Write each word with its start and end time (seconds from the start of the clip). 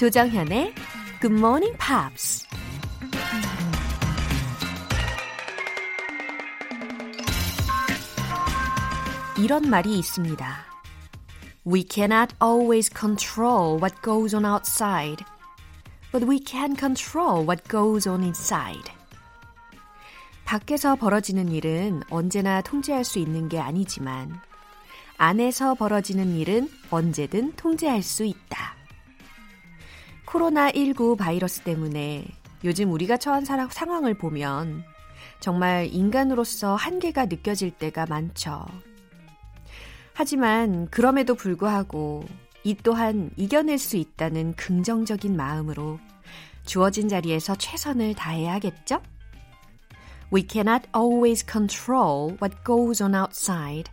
조정현의 0.00 0.74
Good 1.20 1.38
Morning 1.38 1.76
Pops. 1.76 2.46
이런 9.38 9.68
말이 9.68 9.98
있습니다. 9.98 10.56
We 11.66 11.84
cannot 11.86 12.34
always 12.42 12.90
control 12.90 13.76
what 13.78 13.94
goes 14.02 14.34
on 14.34 14.46
outside, 14.46 15.22
but 16.12 16.26
we 16.26 16.40
can 16.46 16.74
control 16.74 17.46
what 17.46 17.62
goes 17.68 18.08
on 18.08 18.22
inside. 18.22 18.90
밖에서 20.46 20.96
벌어지는 20.96 21.50
일은 21.50 22.00
언제나 22.08 22.62
통제할 22.62 23.04
수 23.04 23.18
있는 23.18 23.50
게 23.50 23.60
아니지만, 23.60 24.40
안에서 25.18 25.74
벌어지는 25.74 26.36
일은 26.36 26.70
언제든 26.88 27.52
통제할 27.56 28.02
수 28.02 28.24
있다. 28.24 28.79
코로나19 30.30 31.16
바이러스 31.18 31.62
때문에 31.62 32.24
요즘 32.64 32.92
우리가 32.92 33.16
처한 33.16 33.44
상황을 33.44 34.14
보면 34.14 34.84
정말 35.40 35.88
인간으로서 35.90 36.76
한계가 36.76 37.26
느껴질 37.26 37.72
때가 37.72 38.06
많죠. 38.06 38.64
하지만 40.14 40.86
그럼에도 40.90 41.34
불구하고 41.34 42.24
이 42.62 42.76
또한 42.76 43.30
이겨낼 43.36 43.78
수 43.78 43.96
있다는 43.96 44.54
긍정적인 44.54 45.36
마음으로 45.36 45.98
주어진 46.64 47.08
자리에서 47.08 47.56
최선을 47.56 48.14
다해야겠죠? 48.14 49.00
We 50.32 50.46
cannot 50.48 50.86
always 50.94 51.44
control 51.44 52.36
what 52.40 52.54
goes 52.64 53.02
on 53.02 53.14
outside, 53.14 53.90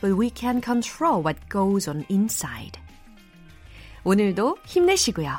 but 0.00 0.18
we 0.18 0.30
can 0.34 0.60
control 0.60 1.22
what 1.22 1.38
goes 1.48 1.88
on 1.88 2.04
inside. 2.10 2.85
오늘도 4.08 4.58
힘내시고요. 4.64 5.30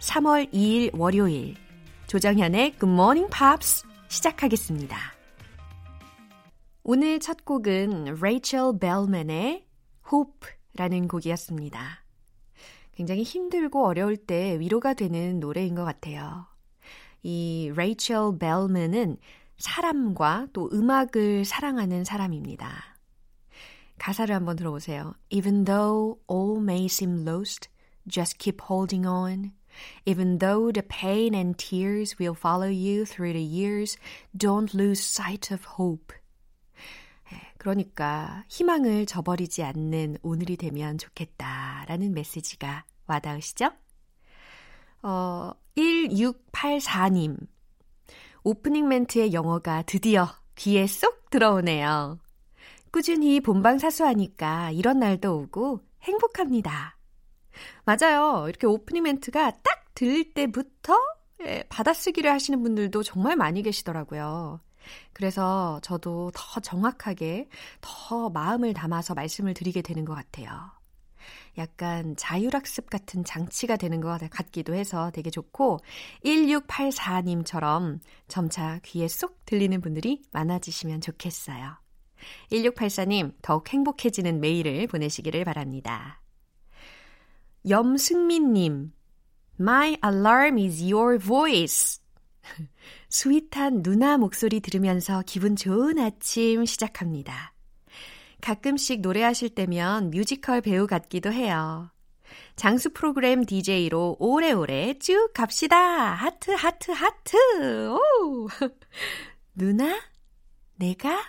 3월 0.00 0.52
2일 0.52 0.90
월요일 0.98 1.54
조정현의 2.08 2.72
Good 2.80 2.92
Morning 2.92 3.30
Pops 3.32 3.86
시작하겠습니다. 4.08 4.96
오늘 6.82 7.20
첫 7.20 7.44
곡은 7.44 8.16
레이첼 8.20 8.80
벨맨의 8.80 9.64
Hope라는 10.12 11.06
곡이었습니다. 11.06 12.04
굉장히 12.90 13.22
힘들고 13.22 13.86
어려울 13.86 14.16
때 14.16 14.58
위로가 14.58 14.94
되는 14.94 15.38
노래인 15.38 15.76
것 15.76 15.84
같아요. 15.84 16.46
이 17.22 17.70
레이첼 17.76 18.40
벨맨은 18.40 19.16
사람과 19.58 20.48
또 20.52 20.68
음악을 20.72 21.44
사랑하는 21.44 22.02
사람입니다. 22.02 22.89
가사를 24.00 24.34
한번 24.34 24.56
들어보세요. 24.56 25.14
Even 25.28 25.64
though 25.64 26.18
all 26.26 26.58
may 26.58 26.86
seem 26.86 27.22
lost, 27.28 27.68
just 28.08 28.38
keep 28.38 28.62
holding 28.62 29.06
on. 29.06 29.52
Even 30.06 30.38
though 30.38 30.72
the 30.72 30.82
pain 30.82 31.34
and 31.34 31.56
tears 31.56 32.16
will 32.18 32.34
follow 32.34 32.68
you 32.68 33.04
through 33.04 33.34
the 33.34 33.44
years, 33.44 33.98
don't 34.36 34.74
lose 34.74 35.00
sight 35.00 35.52
of 35.52 35.62
hope. 35.78 36.16
그러니까 37.58 38.42
희망을 38.48 39.04
저버리지 39.04 39.62
않는 39.62 40.16
오늘이 40.22 40.56
되면 40.56 40.96
좋겠다라는 40.96 42.14
메시지가 42.14 42.86
와닿으시죠? 43.06 43.70
어, 45.02 45.52
1684님. 45.76 47.36
오프닝 48.44 48.88
멘트의 48.88 49.34
영어가 49.34 49.82
드디어 49.82 50.26
귀에 50.56 50.86
쏙 50.86 51.28
들어오네요. 51.28 52.18
꾸준히 52.90 53.40
본방 53.40 53.78
사수하니까 53.78 54.72
이런 54.72 54.98
날도 54.98 55.36
오고 55.36 55.80
행복합니다. 56.02 56.96
맞아요. 57.84 58.46
이렇게 58.48 58.66
오프닝 58.66 59.02
멘트가 59.02 59.50
딱 59.62 59.94
들릴 59.94 60.32
때부터 60.34 60.94
예, 61.42 61.64
받아쓰기를 61.68 62.30
하시는 62.30 62.62
분들도 62.62 63.02
정말 63.02 63.36
많이 63.36 63.62
계시더라고요. 63.62 64.60
그래서 65.12 65.78
저도 65.82 66.30
더 66.34 66.60
정확하게 66.60 67.48
더 67.80 68.30
마음을 68.30 68.74
담아서 68.74 69.14
말씀을 69.14 69.54
드리게 69.54 69.82
되는 69.82 70.04
것 70.04 70.14
같아요. 70.14 70.50
약간 71.58 72.16
자율학습 72.16 72.88
같은 72.88 73.24
장치가 73.24 73.76
되는 73.76 74.00
것 74.00 74.18
같기도 74.30 74.74
해서 74.74 75.10
되게 75.12 75.30
좋고 75.30 75.80
1684님처럼 76.24 78.00
점차 78.28 78.78
귀에 78.84 79.08
쏙 79.08 79.44
들리는 79.44 79.80
분들이 79.80 80.22
많아지시면 80.32 81.00
좋겠어요. 81.00 81.76
1684님 82.52 83.34
더욱 83.42 83.68
행복해지는 83.68 84.40
메일을 84.40 84.86
보내시기를 84.86 85.44
바랍니다. 85.44 86.20
염승민님 87.68 88.92
My 89.60 89.96
alarm 90.02 90.58
is 90.58 90.82
your 90.82 91.18
voice. 91.18 92.00
스윗한 93.10 93.82
누나 93.82 94.16
목소리 94.16 94.60
들으면서 94.60 95.22
기분 95.26 95.56
좋은 95.56 95.98
아침 95.98 96.64
시작합니다. 96.64 97.52
가끔씩 98.40 99.02
노래하실 99.02 99.50
때면 99.50 100.10
뮤지컬 100.10 100.62
배우 100.62 100.86
같기도 100.86 101.30
해요. 101.30 101.90
장수 102.56 102.90
프로그램 102.90 103.44
DJ로 103.44 104.16
오래오래 104.18 104.98
쭉 104.98 105.30
갑시다. 105.34 106.14
하트, 106.14 106.52
하트, 106.52 106.90
하트. 106.92 107.90
오! 107.90 108.48
누나? 109.54 109.98
내가? 110.80 111.20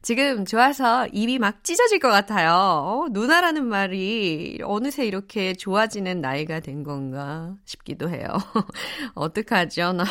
지금 0.00 0.44
좋아서 0.44 1.06
입이 1.08 1.38
막 1.38 1.64
찢어질 1.64 1.98
것 1.98 2.08
같아요. 2.08 2.52
어, 2.52 3.06
누나라는 3.10 3.66
말이 3.66 4.60
어느새 4.62 5.04
이렇게 5.06 5.54
좋아지는 5.54 6.20
나이가 6.20 6.60
된 6.60 6.84
건가 6.84 7.56
싶기도 7.64 8.08
해요. 8.08 8.28
어떡하죠? 9.14 9.92
나, 9.94 10.04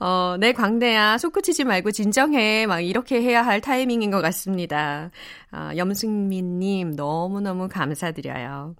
어, 0.00 0.36
내 0.38 0.52
광대야, 0.52 1.18
솟구치지 1.18 1.64
말고 1.64 1.92
진정해. 1.92 2.66
막 2.66 2.80
이렇게 2.80 3.22
해야 3.22 3.46
할 3.46 3.60
타이밍인 3.60 4.10
것 4.10 4.20
같습니다. 4.20 5.10
아, 5.50 5.76
염승민님, 5.76 6.96
너무너무 6.96 7.68
감사드려요. 7.68 8.74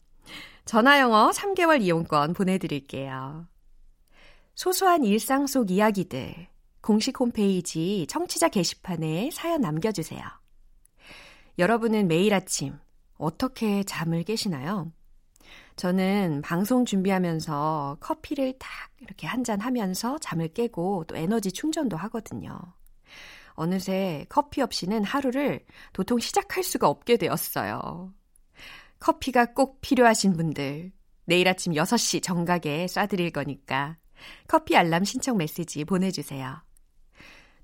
전화영어 0.64 1.30
3개월 1.30 1.80
이용권 1.82 2.32
보내드릴게요. 2.32 3.46
소소한 4.54 5.04
일상 5.04 5.46
속 5.46 5.70
이야기들. 5.70 6.53
공식 6.84 7.18
홈페이지 7.18 8.06
청취자 8.10 8.50
게시판에 8.50 9.30
사연 9.32 9.62
남겨주세요. 9.62 10.22
여러분은 11.58 12.08
매일 12.08 12.34
아침 12.34 12.78
어떻게 13.16 13.82
잠을 13.84 14.22
깨시나요? 14.22 14.92
저는 15.76 16.42
방송 16.42 16.84
준비하면서 16.84 17.96
커피를 18.00 18.58
딱 18.58 18.68
이렇게 19.00 19.26
한 19.26 19.42
잔 19.44 19.60
하면서 19.60 20.18
잠을 20.18 20.48
깨고 20.48 21.04
또 21.08 21.16
에너지 21.16 21.52
충전도 21.52 21.96
하거든요. 21.96 22.58
어느새 23.54 24.26
커피 24.28 24.60
없이는 24.60 25.04
하루를 25.04 25.64
도통 25.94 26.18
시작할 26.18 26.62
수가 26.62 26.86
없게 26.86 27.16
되었어요. 27.16 28.12
커피가 28.98 29.54
꼭 29.54 29.80
필요하신 29.80 30.36
분들, 30.36 30.92
내일 31.24 31.48
아침 31.48 31.72
6시 31.72 32.22
정각에 32.22 32.84
쏴드릴 32.84 33.32
거니까 33.32 33.96
커피 34.46 34.76
알람 34.76 35.04
신청 35.04 35.38
메시지 35.38 35.86
보내주세요. 35.86 36.62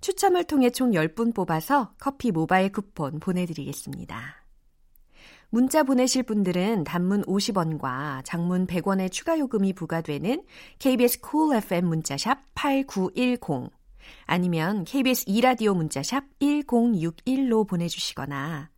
추첨을 0.00 0.44
통해 0.44 0.70
총 0.70 0.92
10분 0.92 1.34
뽑아서 1.34 1.92
커피 1.98 2.30
모바일 2.30 2.72
쿠폰 2.72 3.20
보내드리겠습니다. 3.20 4.40
문자 5.50 5.82
보내실 5.82 6.22
분들은 6.22 6.84
단문 6.84 7.22
50원과 7.24 8.22
장문 8.24 8.66
100원의 8.66 9.10
추가 9.10 9.38
요금이 9.38 9.72
부과되는 9.72 10.44
KBS 10.78 11.20
콜 11.20 11.30
cool 11.30 11.56
FM 11.58 11.86
문자샵 11.86 12.38
8910 12.54 13.70
아니면 14.26 14.84
KBS 14.84 15.26
2라디오 15.26 15.76
문자 15.76 16.03
샵 16.03 16.24
1061로 16.40 17.66
보내주시거나 17.66 18.70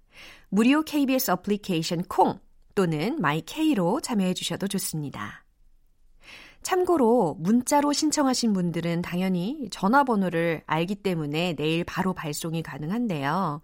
무료 0.48 0.82
KBS 0.82 1.30
어플리케이션 1.30 2.04
콩 2.04 2.38
또는 2.74 3.20
마이케이로 3.20 4.00
참여해 4.00 4.34
주셔도 4.34 4.66
좋습니다. 4.66 5.41
참고로 6.62 7.36
문자로 7.40 7.92
신청하신 7.92 8.52
분들은 8.52 9.02
당연히 9.02 9.68
전화번호를 9.70 10.62
알기 10.66 10.96
때문에 10.96 11.54
내일 11.54 11.84
바로 11.84 12.14
발송이 12.14 12.62
가능한데요. 12.62 13.60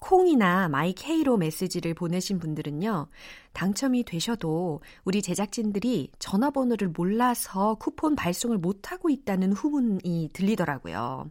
콩이나 0.00 0.68
마이케이로 0.68 1.36
메시지를 1.36 1.94
보내신 1.94 2.40
분들은요, 2.40 3.06
당첨이 3.52 4.02
되셔도 4.02 4.80
우리 5.04 5.22
제작진들이 5.22 6.10
전화번호를 6.18 6.88
몰라서 6.88 7.76
쿠폰 7.76 8.16
발송을 8.16 8.58
못하고 8.58 9.10
있다는 9.10 9.52
후문이 9.52 10.30
들리더라고요. 10.32 11.30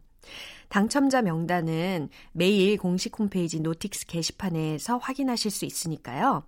당첨자 0.70 1.22
명단은 1.22 2.08
매일 2.32 2.78
공식 2.78 3.20
홈페이지 3.20 3.60
notice 3.60 4.06
게시판에서 4.06 4.98
확인하실 5.00 5.52
수 5.52 5.66
있으니까요. 5.66 6.44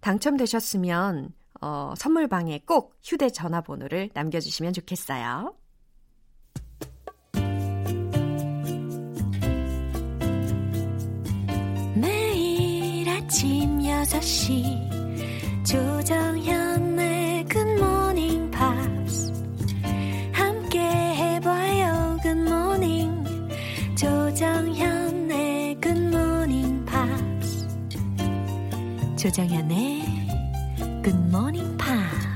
당첨되셨으면 0.00 1.32
어, 1.60 1.94
선물방에 1.96 2.60
꼭 2.66 2.96
휴대전화번호를 3.04 4.10
남겨주시면 4.14 4.72
좋겠어요. 4.72 5.54
매일 11.94 13.08
아침 13.08 13.78
6시 13.78 15.64
조정현의 15.64 17.44
굿모닝 17.46 18.50
팝스 18.50 19.32
함께 20.32 20.78
해봐요 20.80 22.18
굿모닝 22.22 23.24
조정현의 23.96 25.80
굿모닝 25.80 26.84
팝스 26.84 27.66
조정현의 29.16 30.15
Good 31.06 31.30
Morning 31.30 31.78
Pops. 31.78 32.26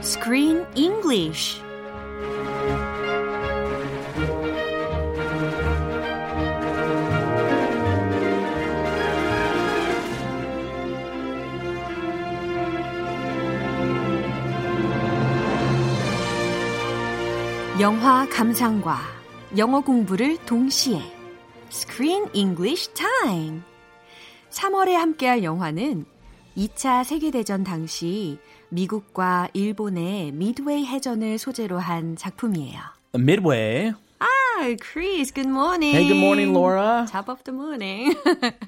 Screen 0.00 0.66
English. 0.74 1.60
영화 17.84 18.26
감상과 18.30 18.96
영어 19.58 19.82
공부를 19.82 20.38
동시에 20.46 21.02
Screen 21.70 22.30
English 22.32 22.90
Time. 22.94 23.60
3월에 24.48 24.92
함께할 24.92 25.44
영화는 25.44 26.06
2차 26.56 27.04
세계대전 27.04 27.62
당시 27.62 28.38
미국과 28.70 29.48
일본의 29.52 30.32
미드웨이 30.32 30.86
해전을 30.86 31.36
소재로 31.36 31.78
한 31.78 32.16
작품이에요. 32.16 32.80
Midway. 33.16 33.92
Hi, 34.18 34.76
Chris. 34.80 35.30
Good 35.34 35.50
morning. 35.50 35.94
Hey, 35.94 36.08
good 36.08 36.24
morning, 36.24 36.54
Laura. 36.54 37.04
Top 37.06 37.28
of 37.30 37.44
the 37.44 37.54
morning. 37.54 38.16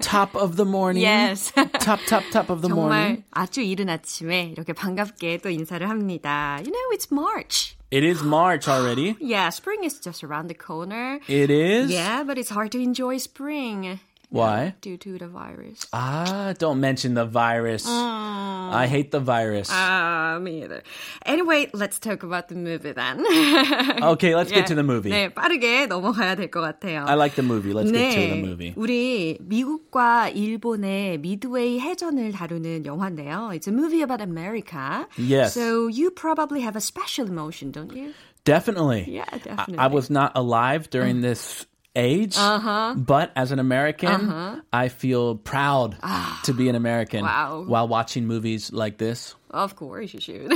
Top 0.00 0.36
of 0.36 0.56
the 0.56 0.68
morning. 0.68 1.02
yes. 1.02 1.54
Top, 1.80 2.04
top, 2.04 2.22
top 2.30 2.52
of 2.52 2.60
the 2.60 2.68
정말 2.68 3.00
morning. 3.00 3.24
아주 3.30 3.62
이른 3.62 3.88
아침에 3.88 4.50
이렇게 4.52 4.74
반갑게 4.74 5.38
또 5.38 5.48
인사를 5.48 5.88
합니다. 5.88 6.58
You 6.60 6.70
know, 6.70 6.92
it's 6.92 7.10
March. 7.10 7.75
It 7.90 8.02
is 8.02 8.22
March 8.22 8.68
already. 8.68 9.16
Yeah, 9.26 9.50
spring 9.50 9.84
is 9.84 9.98
just 10.00 10.24
around 10.24 10.48
the 10.48 10.54
corner. 10.54 11.20
It 11.28 11.50
is. 11.50 11.90
Yeah, 11.90 12.22
but 12.24 12.38
it's 12.38 12.50
hard 12.50 12.72
to 12.72 12.82
enjoy 12.82 13.18
spring. 13.18 14.00
Why? 14.31 14.75
Due 14.79 14.95
to 14.95 15.17
the 15.19 15.27
virus. 15.27 15.85
Ah, 15.91 16.53
don't 16.57 16.79
mention 16.79 17.15
the 17.15 17.25
virus. 17.25 17.83
I 17.85 18.87
hate 18.87 19.11
the 19.11 19.19
virus. 19.19 19.67
Ah, 19.69 20.39
me 20.41 20.63
either. 20.63 20.83
Anyway, 21.25 21.67
let's 21.73 21.99
talk 21.99 22.23
about 22.23 22.47
the 22.47 22.55
movie 22.55 22.93
then. 22.93 23.19
okay, 24.01 24.33
let's 24.33 24.49
Yeah. 24.49 24.59
get 24.63 24.67
to 24.67 24.75
the 24.75 24.83
movie. 24.87 25.11
네, 25.11 25.27
빠르게 25.33 25.85
넘어가야 25.87 26.35
될 26.35 26.47
것 26.49 26.61
같아요. 26.61 27.03
I 27.07 27.15
like 27.15 27.35
the 27.35 27.43
movie. 27.43 27.73
Let's 27.73 27.91
get 27.91 28.13
to 28.15 28.19
네, 28.21 28.29
the 28.31 28.41
movie. 28.41 28.73
우리 28.77 29.37
미국과 29.41 30.29
일본의 30.29 31.17
미드웨이 31.19 31.81
해전을 31.81 32.31
다루는 32.31 32.85
영화인데요. 32.85 33.51
It's 33.53 33.67
a 33.67 33.73
movie 33.73 34.01
about 34.01 34.21
America. 34.21 35.07
Yes. 35.17 35.53
So 35.53 35.87
you 35.89 36.09
probably 36.09 36.61
have 36.61 36.77
a 36.77 36.81
special 36.81 37.27
emotion, 37.27 37.71
don't 37.71 37.91
you? 37.91 38.13
Definitely. 38.45 39.05
Yeah, 39.11 39.25
I, 39.27 39.37
definitely. 39.39 39.77
I 39.77 39.87
was 39.87 40.09
not 40.09 40.31
alive 40.35 40.89
during 40.89 41.19
this 41.19 41.65
age, 41.95 42.37
Uh-huh. 42.37 42.95
but 42.95 43.31
as 43.35 43.51
an 43.51 43.59
American, 43.59 44.61
I 44.71 44.87
feel 44.87 45.35
proud 45.35 45.97
to 46.45 46.53
be 46.53 46.69
an 46.69 46.75
American 46.75 47.23
Wow. 47.25 47.65
while 47.67 47.87
watching 47.87 48.25
movies 48.27 48.71
like 48.71 48.97
this. 48.97 49.35
Of 49.53 49.75
course 49.75 50.13
you 50.13 50.21
should. 50.21 50.47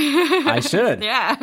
I 0.48 0.60
should. 0.60 1.04
yeah. 1.04 1.36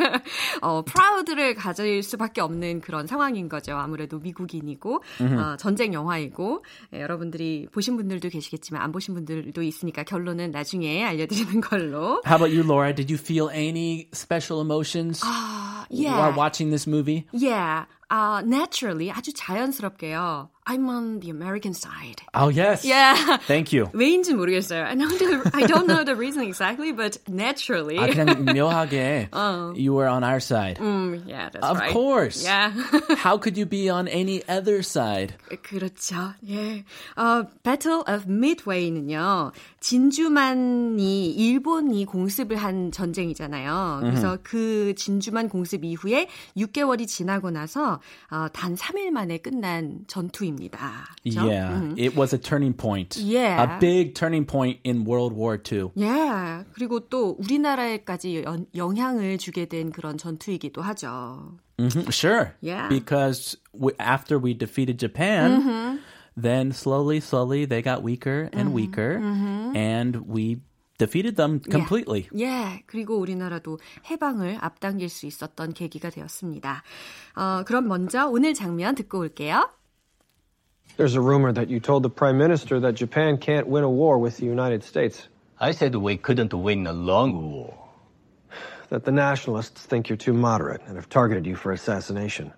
어, 0.60 0.82
프라우드를 0.82 1.54
가질 1.54 2.02
수밖에 2.02 2.40
없는 2.40 2.80
그런 2.80 3.06
상황인 3.06 3.48
거죠. 3.48 3.76
아무래도 3.76 4.18
미국인이고 4.18 5.00
어, 5.20 5.56
전쟁 5.58 5.94
영화이고 5.94 6.64
예, 6.94 7.00
여러분들이 7.02 7.68
보신 7.70 7.96
분들도 7.96 8.28
계시겠지만 8.30 8.82
안 8.82 8.90
보신 8.90 9.14
분들도 9.14 9.62
있으니까 9.62 10.02
결론은 10.02 10.50
나중에 10.50 11.04
알려드리는 11.04 11.60
걸로. 11.60 12.20
How 12.26 12.34
about 12.34 12.50
you, 12.50 12.64
Laura? 12.64 12.92
Did 12.92 13.08
you 13.08 13.16
feel 13.16 13.48
any 13.50 14.08
special 14.12 14.60
emotions 14.60 15.22
yeah. 15.88 16.18
while 16.18 16.34
watching 16.36 16.70
this 16.70 16.88
movie? 16.88 17.28
Yeah. 17.32 17.84
Uh, 18.11 18.41
naturally 18.43 19.11
아주 19.11 19.31
자연스럽게요. 19.33 20.49
I'm 20.69 20.87
on 20.87 21.19
the 21.19 21.31
American 21.31 21.73
side. 21.73 22.21
Oh, 22.35 22.49
yes. 22.49 22.85
Yeah. 22.85 23.37
Thank 23.47 23.73
you. 23.73 23.87
왜인지 23.93 24.35
모르겠어요. 24.35 24.85
I, 24.85 24.93
know 24.93 25.09
the, 25.09 25.49
I 25.55 25.65
don't 25.65 25.87
know 25.87 26.03
the 26.03 26.15
reason 26.15 26.43
exactly, 26.43 26.91
but 26.91 27.17
naturally. 27.27 27.97
아, 27.97 28.05
그냥 28.05 28.45
묘하게 28.45 29.29
you 29.75 29.93
were 29.95 30.07
on 30.07 30.23
our 30.23 30.39
side. 30.39 30.77
음, 30.77 31.23
yeah, 31.25 31.49
that's 31.49 31.65
Of 31.65 31.77
right. 31.79 31.91
course. 31.91 32.43
Yeah. 32.45 32.69
How 33.17 33.39
could 33.39 33.57
you 33.57 33.65
be 33.65 33.89
on 33.89 34.07
any 34.07 34.43
other 34.47 34.83
side? 34.83 35.33
그렇죠. 35.63 36.35
예. 36.47 36.83
어, 37.17 37.47
Battle 37.63 38.03
of 38.07 38.29
Midway는요. 38.29 39.51
진주만이 39.79 41.31
일본이 41.31 42.05
공습을 42.05 42.57
한 42.57 42.91
전쟁이잖아요. 42.91 44.01
그래서 44.03 44.37
그 44.43 44.93
진주만 44.95 45.49
공습 45.49 45.83
이후에 45.83 46.27
6개월이 46.55 47.07
지나고 47.07 47.49
나서 47.49 47.99
어, 48.29 48.47
단 48.53 48.75
3일 48.75 49.09
만에 49.09 49.39
끝난 49.39 50.01
전투입니다. 50.07 50.58
그죠? 51.23 51.47
Yeah, 51.47 51.93
it 51.97 52.15
was 52.17 52.33
a 52.33 52.37
turning 52.37 52.73
point. 52.75 53.15
Yeah. 53.17 53.61
A 53.63 53.79
big 53.79 54.13
turning 54.15 54.45
point 54.45 54.79
in 54.83 55.05
World 55.05 55.33
War 55.35 55.57
II. 55.57 55.91
예. 55.97 56.65
그리고 56.73 56.99
또 57.07 57.37
우리나라에까지 57.39 58.43
연- 58.43 58.65
영향을 58.75 59.37
주게 59.37 59.65
된 59.65 59.91
그런 59.91 60.17
전투이기도 60.17 60.81
하죠. 60.81 61.57
Mhm, 61.77 62.11
Sure. 62.11 62.51
Yeah. 62.61 62.89
Because 62.89 63.55
we, 63.73 63.93
after 63.99 64.37
we 64.37 64.53
defeated 64.53 64.97
Japan, 64.99 65.99
then 66.35 66.71
slowly, 66.71 67.19
slowly 67.21 67.65
they 67.65 67.81
got 67.81 68.03
weaker 68.03 68.49
and 68.53 68.73
weaker, 68.73 69.15
and 69.75 70.27
we 70.27 70.59
defeated 70.97 71.37
them 71.37 71.61
completely. 71.63 72.27
예, 72.37 72.83
그리고 72.85 73.17
우리나라도 73.17 73.79
해방을 74.11 74.57
앞당길 74.59 75.07
수 75.07 75.25
있었던 75.25 75.71
계기가 75.73 76.09
되었습니다. 76.09 76.83
어, 77.37 77.63
그럼 77.65 77.87
먼저 77.87 78.27
오늘 78.27 78.53
장면 78.53 78.95
듣고 78.95 79.19
올게요. 79.19 79.69
There's 80.97 81.15
a 81.15 81.21
rumor 81.21 81.51
that 81.53 81.69
you 81.69 81.79
told 81.79 82.03
the 82.03 82.09
Prime 82.09 82.37
Minister 82.37 82.79
that 82.81 82.95
Japan 82.95 83.37
can't 83.37 83.67
win 83.67 83.83
a 83.83 83.89
war 83.89 84.17
with 84.17 84.37
the 84.37 84.45
United 84.45 84.83
States. 84.83 85.27
I 85.59 85.71
said 85.71 85.95
we 85.95 86.17
couldn't 86.17 86.53
win 86.53 86.87
a 86.87 86.93
long 86.93 87.51
war. 87.51 87.73
That 88.89 89.05
the 89.05 89.11
nationalists 89.11 89.85
think 89.85 90.09
you're 90.09 90.17
too 90.17 90.33
moderate 90.33 90.81
and 90.87 90.95
have 90.95 91.09
targeted 91.09 91.45
you 91.45 91.55
for 91.55 91.71
assassination. 91.71 92.53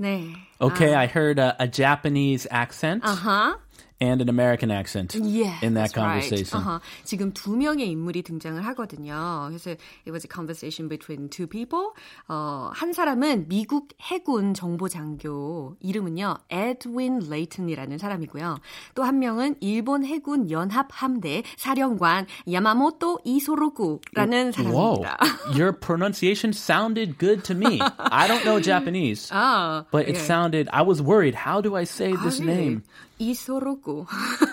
네. 0.00 0.34
Okay, 0.60 0.94
I 0.94 1.06
heard 1.06 1.38
a, 1.38 1.54
a 1.60 1.68
Japanese 1.68 2.46
accent. 2.50 3.02
Uh 3.04 3.14
huh. 3.14 3.56
And 4.00 4.22
an 4.22 4.28
American 4.30 4.70
accent 4.70 5.14
Yeah, 5.14 5.58
in 5.62 5.74
that 5.74 5.92
that's 5.92 5.96
right. 5.96 6.22
conversation. 6.24 6.58
아하. 6.58 6.80
지금 7.04 7.32
두 7.32 7.56
명의 7.56 7.88
인물이 7.90 8.22
등장을 8.22 8.64
하거든요. 8.68 9.46
그래서 9.48 9.70
it 10.06 10.10
was 10.10 10.24
a 10.24 10.28
conversation 10.32 10.88
between 10.88 11.28
two 11.28 11.46
people. 11.46 11.92
어, 12.28 12.70
한 12.72 12.92
사람은 12.94 13.48
미국 13.48 13.88
해군 14.00 14.54
정보 14.54 14.88
장교 14.88 15.76
이름은요 15.80 16.36
에드윈 16.50 17.28
레이튼이라는 17.28 17.98
사람이고요. 17.98 18.58
또 18.94 19.02
한 19.04 19.18
명은 19.18 19.56
일본 19.60 20.04
해군 20.04 20.50
연합 20.50 20.88
함대 20.90 21.42
사령관 21.56 22.26
야마모토 22.50 23.20
이소로구라는 23.24 24.52
Whoa, 24.54 25.02
사람입니다. 25.02 25.18
your 25.54 25.72
pronunciation 25.72 26.52
sounded 26.52 27.18
good 27.18 27.42
to 27.44 27.54
me. 27.54 27.80
I 27.98 28.26
don't 28.28 28.44
know 28.44 28.60
Japanese, 28.60 29.28
아, 29.32 29.84
but 29.90 30.08
it 30.08 30.16
예. 30.16 30.20
sounded. 30.20 30.68
I 30.72 30.82
was 30.82 31.02
worried. 31.02 31.34
How 31.34 31.60
do 31.60 31.76
I 31.76 31.82
say 31.84 32.12
아, 32.12 32.22
this 32.22 32.40
really? 32.40 32.60
name? 32.80 32.82
이소로구. 33.18 33.89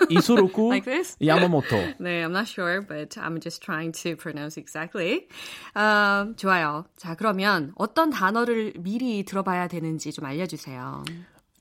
Isoroku 0.09 0.69
Like 0.69 0.85
this? 0.85 1.15
Yamamoto. 1.21 1.77
네, 1.99 2.23
I'm 2.23 2.31
not 2.31 2.47
sure, 2.47 2.81
but 2.81 3.17
I'm 3.17 3.39
just 3.39 3.61
trying 3.61 3.91
to 4.03 4.15
pronounce 4.15 4.57
exactly. 4.57 5.27
어, 5.75 6.33
좋아요. 6.35 6.85
자, 6.97 7.15
그러면 7.15 7.73
어떤 7.75 8.09
단어를 8.09 8.73
미리 8.79 9.23
들어봐야 9.23 9.67
되는지 9.67 10.11
좀 10.13 10.25
알려주세요. 10.25 11.03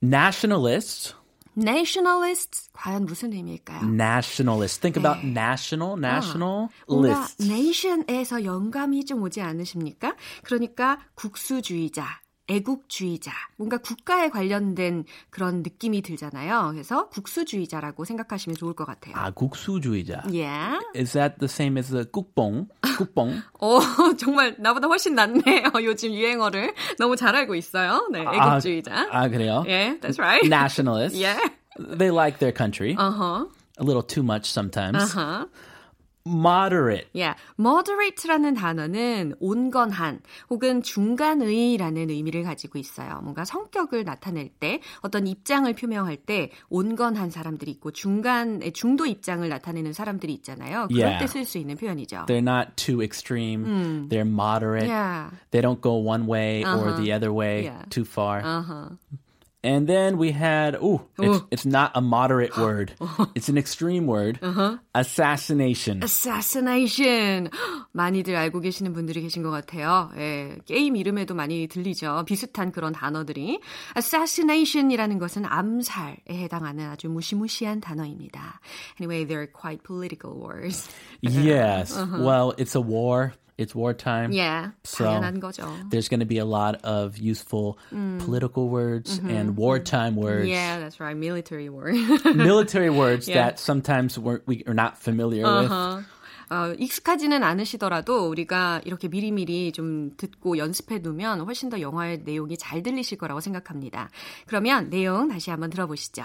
Nationalists. 0.03 1.13
Nationalist 1.57 2.69
과연 2.73 3.05
무슨 3.05 3.33
의미일까요? 3.33 3.81
Nationalists. 3.83 4.79
Think 4.79 4.95
about 5.01 5.25
national, 5.25 5.97
national 5.97 6.69
뭔가 6.87 7.25
list. 7.25 7.43
nation에서 7.43 8.43
영감이 8.45 9.05
좀 9.05 9.23
오지 9.23 9.41
않으십니까? 9.41 10.15
그러니까 10.43 10.99
국수주의자, 11.15 12.05
애국주의자, 12.47 13.31
뭔가 13.57 13.77
국가에 13.77 14.29
관련된 14.29 15.05
그런 15.29 15.63
느낌이 15.63 16.01
들잖아요. 16.01 16.69
그래서 16.71 17.09
국수주의자라고 17.09 18.05
생각하시면 18.05 18.55
좋을 18.55 18.73
것 18.73 18.85
같아요. 18.85 19.15
아, 19.15 19.31
국수주의자. 19.31 20.23
Yeah. 20.25 20.79
Is 20.95 21.13
that 21.13 21.39
the 21.39 21.49
same 21.49 21.77
as 21.77 21.89
the 21.91 22.05
국뽕? 22.05 22.67
국뽕? 22.97 23.41
어, 23.59 23.79
정말 24.17 24.55
나보다 24.59 24.87
훨씬 24.87 25.15
낫네요. 25.15 25.71
요즘 25.83 26.13
유행어를 26.13 26.73
너무 26.97 27.15
잘 27.15 27.35
알고 27.35 27.55
있어요. 27.55 28.07
네, 28.11 28.21
애국주의자. 28.21 29.09
아, 29.11 29.23
아 29.23 29.27
그래요? 29.27 29.63
Yeah, 29.67 29.97
that's 29.99 30.19
right. 30.19 30.45
Nationalists. 30.47 31.19
Yeah. 31.19 31.39
They 31.77 32.11
like 32.11 32.39
their 32.39 32.53
country. 32.53 32.95
Uh-huh. 32.97 33.45
A 33.77 33.83
little 33.83 34.01
too 34.01 34.23
much 34.23 34.49
sometimes. 34.49 35.03
Uh-huh. 35.03 35.45
Moderate. 36.27 37.07
Yeah, 37.13 37.39
moderate라는 37.59 38.53
단어는 38.55 39.33
온건한 39.39 40.19
혹은 40.49 40.81
중간의라는 40.83 42.09
의미를 42.09 42.43
가지고 42.43 42.77
있어요. 42.79 43.19
뭔가 43.23 43.45
성격을 43.45 44.03
나타낼 44.03 44.49
때 44.59 44.81
어떤 45.01 45.27
입장을 45.27 45.71
표명할 45.73 46.17
때 46.17 46.51
온건한 46.69 47.29
사람들이 47.29 47.71
있고 47.71 47.91
중간의 47.91 48.73
중도 48.73 49.05
입장을 49.05 49.47
나타내는 49.47 49.93
사람들이 49.93 50.33
있잖아요. 50.35 50.87
그럴 50.87 50.97
Yeah. 51.07 51.19
때쓸 51.25 51.45
수 51.45 51.57
있는 51.57 51.75
표현이죠. 51.77 52.25
They're 52.27 52.41
not 52.45 52.75
too 52.75 53.01
extreme. 53.01 54.07
They're 54.09 54.27
moderate. 54.27 54.87
Yeah. 54.89 55.29
They 55.51 55.61
don't 55.61 55.81
go 55.81 55.93
one 55.95 56.27
way 56.27 56.63
or 56.63 56.89
Uh-huh. 56.89 56.97
the 57.01 57.11
other 57.13 57.31
way 57.33 57.65
Yeah. 57.65 57.83
too 57.89 58.03
far. 58.05 58.41
Uh-huh. 58.43 58.89
And 59.66 59.86
then 59.86 60.18
we 60.18 60.32
had, 60.32 60.74
ooh, 60.82 61.02
it's, 61.20 61.40
it's 61.52 61.64
not 61.64 61.92
a 61.94 62.00
moderate 62.00 62.56
word. 62.58 62.94
It's 63.36 63.48
an 63.48 63.56
extreme 63.56 64.08
word. 64.08 64.40
Uh-huh. 64.42 64.78
Assassination. 64.92 66.02
assassination. 66.02 67.48
많이들 67.92 68.34
알고 68.34 68.58
계시는 68.58 68.92
분들이 68.92 69.22
계신 69.22 69.44
것 69.44 69.50
같아요. 69.50 70.10
예, 70.16 70.58
게임 70.66 70.96
이름에도 70.96 71.34
많이 71.36 71.68
들리죠. 71.68 72.24
비슷한 72.26 72.72
그런 72.72 72.92
단어들이. 72.92 73.60
assassination이라는 73.96 75.20
것은 75.20 75.44
암살에 75.44 76.16
해당하는 76.28 76.88
아주 76.88 77.08
무시무시한 77.08 77.80
단어입니다. 77.80 78.58
Anyway, 79.00 79.24
they're 79.24 79.46
quite 79.46 79.84
political 79.84 80.34
words. 80.40 80.88
Yes. 81.20 81.96
Well, 81.96 82.52
it's 82.58 82.74
a 82.74 82.80
war. 82.80 83.32
It's 83.58 83.74
wartime. 83.74 84.32
Yeah, 84.32 84.70
So, 84.82 85.04
당연한 85.04 85.38
거죠. 85.38 85.62
There's 85.90 86.08
going 86.08 86.20
to 86.20 86.26
be 86.26 86.38
a 86.38 86.44
lot 86.44 86.80
of 86.84 87.18
useful 87.18 87.76
political 88.24 88.68
words 88.70 89.20
and 89.22 89.56
wartime 89.56 90.16
words. 90.16 90.48
Yeah, 90.48 90.80
that's 90.80 90.98
right. 90.98 91.14
Military 91.16 91.68
word. 91.68 91.94
Military 92.34 92.88
words 92.90 93.28
Yeah. 93.28 93.42
that 93.44 93.58
sometimes 93.60 94.18
we're, 94.18 94.40
we 94.46 94.64
are 94.66 94.74
not 94.74 94.96
familiar 94.98 95.44
with. 95.44 95.70
어, 96.50 96.74
익숙하지는 96.78 97.42
않으시더라도 97.44 98.28
우리가 98.28 98.82
이렇게 98.84 99.08
미리미리 99.08 99.72
좀 99.72 100.10
듣고 100.18 100.58
연습해 100.58 101.00
두면 101.00 101.40
훨씬 101.40 101.70
더 101.70 101.80
영화의 101.80 102.22
내용이 102.24 102.58
잘 102.58 102.82
들리실 102.82 103.16
거라고 103.16 103.40
생각합니다. 103.40 104.10
그러면 104.46 104.90
내용 104.90 105.28
다시 105.28 105.50
한번 105.50 105.70
들어보시죠. 105.70 106.24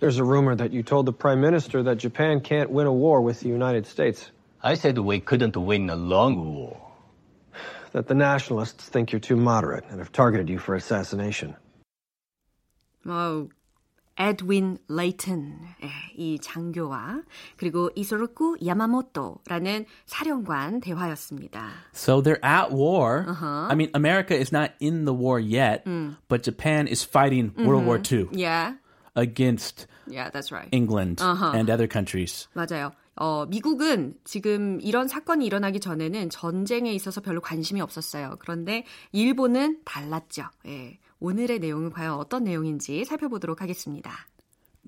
There's 0.00 0.18
a 0.18 0.24
rumor 0.24 0.54
that 0.56 0.72
you 0.72 0.82
told 0.84 1.06
the 1.06 1.12
Prime 1.16 1.40
Minister 1.40 1.82
that 1.84 1.98
Japan 1.98 2.40
can't 2.40 2.70
win 2.70 2.86
a 2.86 2.92
war 2.92 3.20
with 3.24 3.40
the 3.40 3.48
United 3.48 3.86
States, 3.86 4.30
I 4.62 4.74
said 4.74 4.98
we 4.98 5.20
couldn't 5.20 5.56
win 5.56 5.90
a 5.90 5.96
long 5.96 6.54
war. 6.54 6.80
that 7.92 8.08
the 8.08 8.14
nationalists 8.14 8.88
think 8.88 9.12
you're 9.12 9.20
too 9.20 9.36
moderate 9.36 9.84
and 9.88 10.00
have 10.00 10.10
targeted 10.10 10.48
you 10.50 10.58
for 10.58 10.74
assassination. 10.74 11.54
어, 13.06 13.48
에드윈 14.16 14.78
레이튼 14.88 15.58
예, 15.82 15.90
이 16.16 16.38
장교와 16.40 17.22
그리고 17.56 17.90
이소르쿠 17.94 18.58
야마모토라는 18.64 19.86
사령관 20.06 20.80
대화였습니다. 20.80 21.68
So 21.92 22.20
they're 22.22 22.44
at 22.44 22.72
war. 22.72 23.26
I 23.28 23.74
mean, 23.74 23.90
America 23.94 24.34
is 24.36 24.50
not 24.52 24.72
in 24.80 25.04
the 25.04 25.14
war 25.14 25.38
yet, 25.38 25.84
but 26.28 26.42
Japan 26.42 26.86
is 26.88 27.04
fighting 27.04 27.52
World 27.56 27.86
War 27.86 27.98
II 28.00 28.28
Yeah, 28.32 28.74
against 29.16 29.86
yeah, 30.08 30.30
that's 30.30 30.50
right. 30.52 30.68
England 30.72 31.20
and 31.20 31.68
other 31.70 31.86
countries. 31.88 32.46
맞아요. 32.56 32.92
어, 33.19 33.45
미국은 33.47 34.15
지금 34.23 34.79
이런 34.81 35.09
사건이 35.09 35.45
일어나기 35.45 35.81
전에는 35.81 36.29
전쟁에 36.29 36.93
있어서 36.93 37.19
별로 37.19 37.41
관심이 37.41 37.81
없었어요. 37.81 38.37
그런데 38.39 38.85
일본은 39.11 39.81
달랐죠. 39.83 40.43
예. 40.67 40.99
오늘의 41.19 41.59
내용은 41.59 41.89
과연 41.91 42.13
어떤 42.13 42.45
내용인지 42.45 43.03
살펴보도록 43.03 43.61
하겠습니다. 43.61 44.11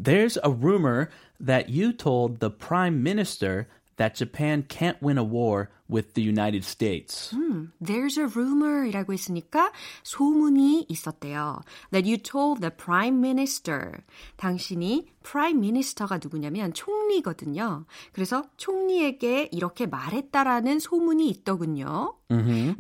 There's 0.02 0.40
a 0.46 0.52
rumor 0.52 1.10
that 1.46 1.70
you 1.70 1.92
told 1.92 2.40
the 2.40 2.56
prime 2.58 3.02
minister 3.02 3.66
that 4.02 4.16
Japan 4.16 4.64
can't 4.64 4.98
win 5.00 5.20
a 5.20 5.24
war 5.24 5.70
with 5.88 6.16
the 6.16 6.24
United 6.24 6.66
States. 6.66 7.36
There's 7.80 8.18
a 8.18 8.26
rumor이라고 8.26 9.14
했으니까 9.14 9.72
소문이 10.02 10.88
있었대요. 10.90 11.62
That 11.92 12.10
you 12.10 12.18
told 12.18 12.62
the 12.62 12.72
prime 12.72 13.20
minister. 13.20 14.02
당신이 14.38 15.06
prime 15.22 15.60
minister가 15.60 16.18
누구냐면 16.18 16.74
총리거든요. 16.74 17.86
그래서 18.12 18.46
총리에게 18.58 19.50
이렇게 19.52 19.86
말했다라는 19.86 20.80
소문이 20.80 21.30
있더군요. 21.30 22.16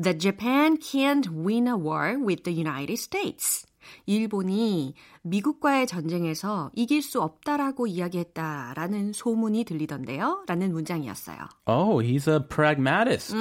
That 0.02 0.18
Japan 0.18 0.78
can't 0.78 1.30
win 1.30 1.68
a 1.68 1.76
war 1.76 2.18
with 2.18 2.42
the 2.44 2.58
United 2.58 2.98
States. 2.98 3.68
일본이 4.07 4.95
미국과의 5.23 5.87
전쟁에서 5.87 6.71
이길 6.75 7.03
수 7.03 7.21
없다라고 7.23 7.87
이야기했다라는 7.87 9.13
소문이 9.13 9.65
들리던데요. 9.65 10.45
라는 10.49 10.73
문장이었어요. 10.73 11.37
Oh, 11.67 11.99
he's 12.03 12.27
a 12.29 12.41
pragmatist. 12.41 13.35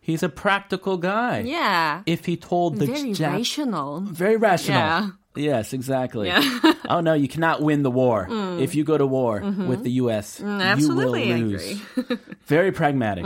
He's 0.00 0.22
a 0.22 0.28
practical 0.28 0.98
guy. 1.00 1.40
Yeah. 1.46 2.02
If 2.06 2.26
he 2.26 2.36
told 2.36 2.78
the 2.78 2.86
Very 2.86 3.12
Jap- 3.12 3.32
rational. 3.32 4.00
very 4.12 4.36
rational. 4.36 4.80
Yeah. 4.80 5.10
Yes, 5.38 5.74
exactly. 5.74 6.30
oh 6.88 7.00
no, 7.00 7.12
you 7.12 7.28
cannot 7.28 7.60
win 7.60 7.82
the 7.82 7.90
war. 7.90 8.26
If 8.58 8.74
you 8.74 8.84
go 8.84 8.96
to 8.96 9.06
war 9.06 9.40
with 9.68 9.82
the 9.82 9.92
US, 10.02 10.40
you 10.40 10.46
will 10.46 10.52
Mm. 10.52 10.60
Mm-hmm. 10.60 10.72
absolutely, 10.72 11.32
I 11.32 11.36
lose. 11.36 11.80
very 12.46 12.72
pragmatic. 12.72 13.24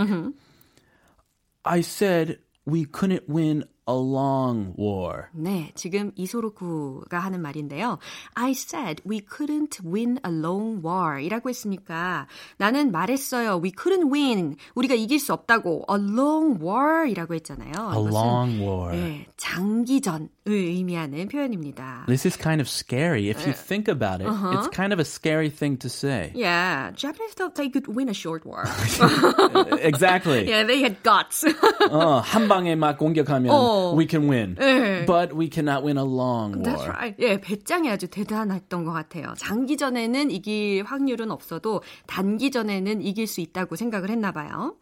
I 1.64 1.80
said 1.82 2.38
we 2.66 2.84
couldn't 2.84 3.28
win 3.28 3.64
a 3.87 3.93
long 3.93 4.73
war. 4.77 5.27
네, 5.33 5.71
지금 5.75 6.11
이소로쿠가 6.15 7.19
하는 7.19 7.41
말인데요. 7.41 7.99
I 8.33 8.51
said 8.51 9.01
we 9.07 9.21
couldn't 9.21 9.79
win 9.85 10.19
a 10.25 10.31
long 10.31 10.81
war 10.83 11.19
이라고 11.19 11.49
했으니까 11.49 12.27
나는 12.57 12.91
말했어요. 12.91 13.61
We 13.63 13.71
couldn't 13.71 14.11
win. 14.11 14.55
우리가 14.73 14.95
이길 14.95 15.19
수 15.19 15.33
없다고. 15.33 15.85
A 15.89 15.97
long 15.97 16.63
war 16.63 17.07
이라고 17.07 17.35
했잖아요. 17.35 17.71
A 17.93 17.99
long 17.99 18.61
war. 18.61 18.91
네, 18.91 19.27
장기전을 19.37 20.29
의미하는 20.45 21.27
표현입니다. 21.27 22.05
This 22.07 22.25
is 22.27 22.37
kind 22.37 22.61
of 22.61 22.67
scary. 22.69 23.29
If 23.29 23.45
you 23.45 23.53
think 23.53 23.87
about 23.87 24.21
it, 24.21 24.29
it's 24.53 24.69
kind 24.69 24.93
of 24.93 24.99
a 24.99 25.05
scary 25.05 25.49
thing 25.49 25.77
to 25.79 25.89
say. 25.89 26.31
Yeah, 26.35 26.91
Japanese 26.91 27.33
thought 27.33 27.55
they 27.55 27.69
could 27.69 27.87
win 27.87 28.09
a 28.09 28.13
short 28.13 28.45
war. 28.45 28.65
exactly. 29.81 30.47
yeah, 30.47 30.63
they 30.63 30.81
had 30.81 31.01
guts. 31.03 31.45
어, 31.89 32.21
한 32.21 32.47
방에 32.47 32.75
막 32.75 32.97
공격하면 32.97 33.51
어. 33.75 33.95
we 33.95 34.07
can 34.07 34.27
win. 34.27 34.55
But 35.05 35.33
we 35.35 35.49
cannot 35.49 35.83
win 35.83 35.97
a 35.97 36.03
long 36.03 36.63
war. 36.63 36.63
That's 36.63 36.87
right. 36.87 37.15
예, 37.19 37.39
배짱이 37.39 37.89
아주 37.89 38.07
대단했던 38.07 38.85
것 38.85 38.93
같아요. 38.93 39.33
장기전에는 39.37 40.31
이길 40.31 40.83
확률은 40.83 41.31
없어도 41.31 41.81
단기전에는 42.07 43.01
이길 43.01 43.27
수 43.27 43.41
있다고 43.41 43.75
생각을 43.75 44.09
했나 44.09 44.31
봐요. 44.31 44.75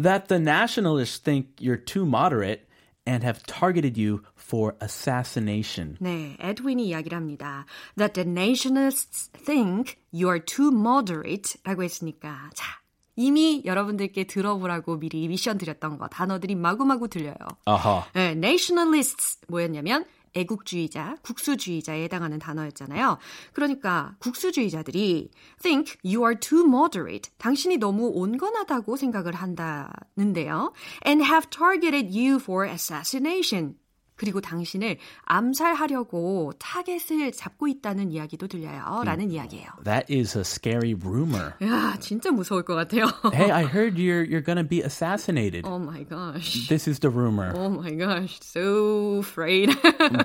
That 0.00 0.28
the 0.28 0.40
nationalists 0.40 1.18
think 1.18 1.56
you're 1.60 1.76
too 1.76 2.04
moderate 2.04 2.68
and 3.08 3.24
have 3.24 3.42
targeted 3.46 3.98
you 3.98 4.22
for 4.36 4.76
assassination. 4.82 5.96
네, 6.00 6.36
에드윈이 6.40 6.86
이야기를 6.88 7.16
합니다. 7.16 7.64
That 7.96 8.14
the 8.14 8.28
nationalists 8.28 9.30
think 9.32 9.96
you 10.12 10.28
are 10.28 10.38
too 10.38 10.68
moderate 10.70 11.58
라고 11.64 11.82
했으니까 11.82 12.50
자, 12.54 12.77
이미 13.18 13.62
여러분들께 13.64 14.24
들어보라고 14.24 15.00
미리 15.00 15.26
미션 15.26 15.58
드렸던 15.58 15.98
거 15.98 16.06
단어들이 16.06 16.54
마구마구 16.54 17.08
들려요. 17.08 17.34
아하. 17.64 18.06
네, 18.14 18.30
nationalists 18.30 19.40
뭐였냐면 19.48 20.04
애국주의자, 20.34 21.16
국수주의자에 21.22 22.04
해당하는 22.04 22.38
단어였잖아요. 22.38 23.18
그러니까 23.52 24.14
국수주의자들이 24.20 25.30
think 25.60 25.96
you 26.04 26.24
are 26.24 26.38
too 26.38 26.64
moderate. 26.64 27.32
당신이 27.38 27.78
너무 27.78 28.08
온건하다고 28.14 28.94
생각을 28.94 29.34
한다는데요. 29.34 30.72
And 31.04 31.24
have 31.24 31.50
targeted 31.50 32.16
you 32.16 32.36
for 32.36 32.70
assassination. 32.70 33.74
그리고 34.18 34.40
당신을 34.42 34.98
암살하려고 35.24 36.52
타겟을 36.58 37.32
잡고 37.32 37.68
있다는 37.68 38.10
이야기도 38.12 38.46
들려요. 38.48 39.02
라는 39.04 39.30
이야기예요. 39.30 39.68
That 39.84 40.12
is 40.12 40.36
a 40.36 40.42
scary 40.42 40.94
rumor. 40.94 41.54
야, 41.62 41.96
진짜 42.00 42.30
무서울 42.30 42.62
것 42.64 42.74
같아요. 42.74 43.06
hey, 43.32 43.50
I 43.50 43.64
heard 43.64 43.96
you're 43.98 44.24
you're 44.28 44.44
going 44.44 44.58
to 44.58 44.64
be 44.68 44.82
assassinated. 44.82 45.64
oh 45.66 45.78
my 45.78 46.02
gosh. 46.04 46.68
This 46.68 46.88
is 46.88 46.98
the 47.00 47.08
rumor 47.10 47.52
Oh 47.56 47.70
my 47.70 47.94
gosh. 47.96 48.38
So 48.42 49.18
afraid. 49.20 49.70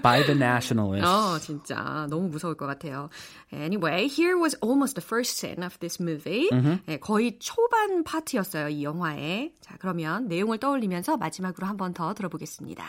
by 0.02 0.24
the 0.24 0.36
nationalists. 0.36 1.08
어, 1.08 1.40
진짜 1.40 2.08
너무 2.10 2.28
무서울 2.30 2.56
것 2.56 2.66
같아요. 2.66 3.10
Anyway, 3.54 4.08
here 4.08 4.38
was 4.38 4.56
almost 4.62 4.96
the 4.96 5.06
first 5.06 5.38
scene 5.38 5.64
of 5.64 5.78
this 5.80 6.02
movie. 6.02 6.50
네, 6.88 6.98
거의 7.00 7.38
초반 7.40 8.04
파트였어요, 8.04 8.70
이 8.70 8.84
영화에. 8.84 9.54
자, 9.62 9.76
그러면 9.80 10.28
내용을 10.28 10.58
떠올리면서 10.58 11.18
마지막으로 11.18 11.68
한 11.68 11.78
번 11.78 11.94
더 11.94 12.14
들어보겠습니다. 12.16 12.84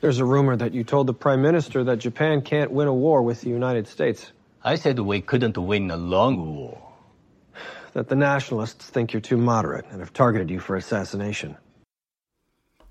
There's 0.00 0.20
a 0.20 0.24
rumor 0.24 0.54
that 0.56 0.74
you 0.74 0.84
told 0.84 1.08
the 1.08 1.14
Prime 1.14 1.42
Minister 1.42 1.82
that 1.84 1.98
Japan 1.98 2.42
can't 2.42 2.70
win 2.70 2.86
a 2.86 2.94
war 2.94 3.20
with 3.22 3.40
the 3.40 3.50
United 3.50 3.88
States, 3.88 4.30
I 4.62 4.76
said 4.76 4.98
we 5.00 5.20
couldn't 5.20 5.58
win 5.58 5.90
a 5.90 5.96
long 5.96 6.54
war. 6.54 6.78
that 7.94 8.08
the 8.08 8.14
nationalists 8.14 8.88
think 8.88 9.12
you're 9.12 9.20
too 9.20 9.36
moderate 9.36 9.86
and 9.90 9.98
have 9.98 10.12
targeted 10.12 10.50
you 10.50 10.60
for 10.60 10.76
assassination. 10.76 11.56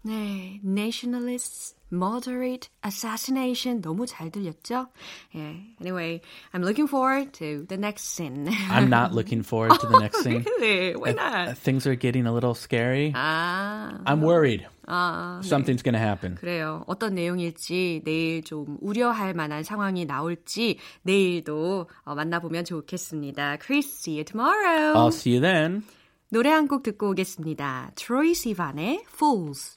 네, 0.08 0.62
nationalists, 0.64 1.76
moderate, 1.92 2.70
assassination 2.86 3.82
너무 3.82 4.06
잘 4.08 4.32
들렸죠? 4.32 4.88
Yeah. 5.34 5.54
Anyway, 5.82 6.22
I'm 6.54 6.62
looking 6.64 6.88
forward 6.88 7.34
to 7.40 7.66
the 7.68 7.76
next 7.76 8.04
scene. 8.16 8.48
I'm 8.72 8.88
not 8.90 9.12
looking 9.14 9.44
forward 9.44 9.78
to 9.82 9.88
the 9.88 10.00
next 10.00 10.24
scene. 10.24 10.46
really? 10.60 10.96
Why 10.96 11.10
Uh, 11.12 11.14
not? 11.48 11.58
things 11.58 11.86
are 11.86 11.96
getting 11.96 12.26
a 12.26 12.32
little 12.32 12.54
scary. 12.56 13.12
아, 13.16 14.00
I'm 14.06 14.22
worried. 14.22 14.66
아, 14.88 15.42
네. 15.44 15.46
Something's 15.48 15.84
going 15.84 15.96
to 15.96 16.00
happen. 16.00 16.36
그래요. 16.36 16.86
어떤 16.88 17.14
내용일지 17.16 18.02
내일 18.06 18.44
좀 18.44 18.78
우려할 18.82 19.34
만한 19.34 19.64
상황이 19.64 20.06
나올지 20.06 20.78
내일도 21.04 21.90
어, 22.06 22.16
만나보면 22.16 22.64
좋겠습니다. 22.64 23.58
Chris, 23.62 23.88
see 23.92 24.16
you 24.16 24.24
tomorrow. 24.24 24.94
I'll 24.96 25.12
see 25.12 25.34
you 25.36 25.42
then. 25.42 25.84
노래 26.30 26.50
한 26.52 26.68
곡 26.68 26.84
듣고 26.84 27.12
오겠습니다. 27.12 27.92
트로이 27.96 28.34
시반의 28.34 29.04
Fools. 29.14 29.77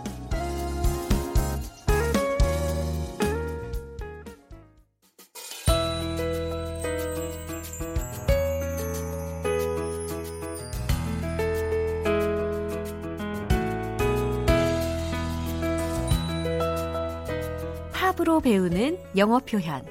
팝으로 18.31 18.39
배우는 18.39 18.97
영어 19.17 19.39
표현. 19.39 19.85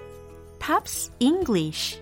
Pops 0.58 1.12
English. 1.18 2.00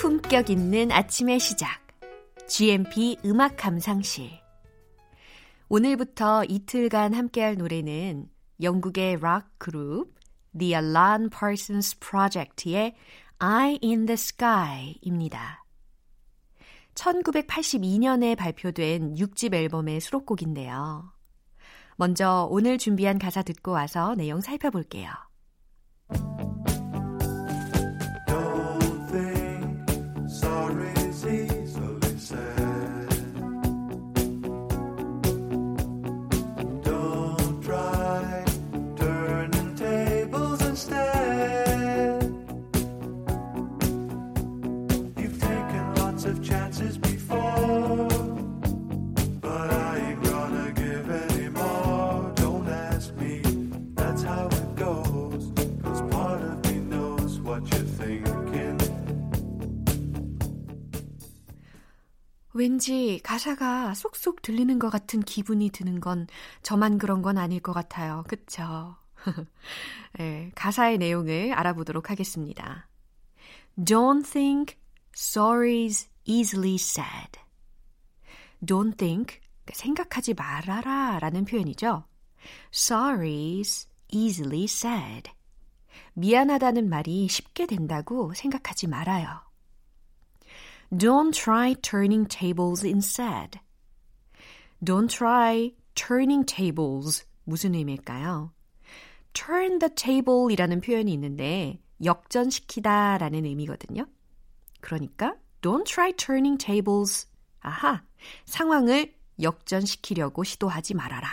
품격 0.00 0.48
있는 0.48 0.90
아침의 0.90 1.38
시작. 1.38 1.68
GMP 2.48 3.18
음악 3.26 3.56
감상실. 3.56 4.30
오늘부터 5.68 6.44
이틀간 6.44 7.12
함께할 7.12 7.56
노래는 7.56 8.28
영국의 8.62 9.20
락 9.20 9.50
그룹 9.58 10.14
The 10.58 10.74
Alan 10.74 11.28
Parsons 11.28 11.98
Project의 11.98 12.94
Eye 13.38 13.78
in 13.82 14.06
the 14.06 14.14
Sky입니다. 14.14 15.63
1982년에 16.94 18.36
발표된 18.36 19.14
6집 19.14 19.54
앨범의 19.54 20.00
수록곡인데요. 20.00 21.12
먼저 21.96 22.48
오늘 22.50 22.78
준비한 22.78 23.18
가사 23.18 23.42
듣고 23.42 23.72
와서 23.72 24.14
내용 24.14 24.40
살펴볼게요. 24.40 25.10
왠지 62.64 63.20
가사가 63.22 63.92
쏙쏙 63.92 64.40
들리는 64.40 64.78
것 64.78 64.88
같은 64.88 65.20
기분이 65.20 65.68
드는 65.68 66.00
건 66.00 66.26
저만 66.62 66.96
그런 66.96 67.20
건 67.20 67.36
아닐 67.36 67.60
것 67.60 67.74
같아요. 67.74 68.24
그쵸? 68.26 68.96
네, 70.18 70.50
가사의 70.56 70.96
내용을 70.96 71.52
알아보도록 71.52 72.08
하겠습니다. 72.08 72.88
Don't 73.76 74.24
think 74.24 74.78
sorry's 75.14 76.08
easily 76.24 76.76
said. 76.76 77.38
Don't 78.64 78.96
think, 78.96 79.40
생각하지 79.70 80.32
말아라 80.32 81.18
라는 81.18 81.44
표현이죠. 81.44 82.04
Sorry's 82.72 83.88
easily 84.08 84.64
said. 84.64 85.30
미안하다는 86.14 86.88
말이 86.88 87.28
쉽게 87.28 87.66
된다고 87.66 88.32
생각하지 88.32 88.86
말아요. 88.86 89.53
Don't 90.96 91.32
try 91.32 91.74
turning 91.82 92.26
tables 92.26 92.84
instead. 92.84 93.58
Don't 94.84 95.08
try 95.08 95.72
turning 95.94 96.44
tables. 96.44 97.24
무슨 97.44 97.74
의미일까요? 97.74 98.52
turn 99.32 99.80
the 99.80 99.92
table 99.94 100.52
이라는 100.52 100.80
표현이 100.80 101.12
있는데 101.14 101.80
역전시키다 102.04 103.18
라는 103.18 103.44
의미거든요. 103.44 104.06
그러니까 104.80 105.34
don't 105.62 105.84
try 105.84 106.12
turning 106.12 106.58
tables. 106.58 107.26
아하, 107.60 108.04
상황을 108.44 109.14
역전시키려고 109.42 110.44
시도하지 110.44 110.94
말아라. 110.94 111.28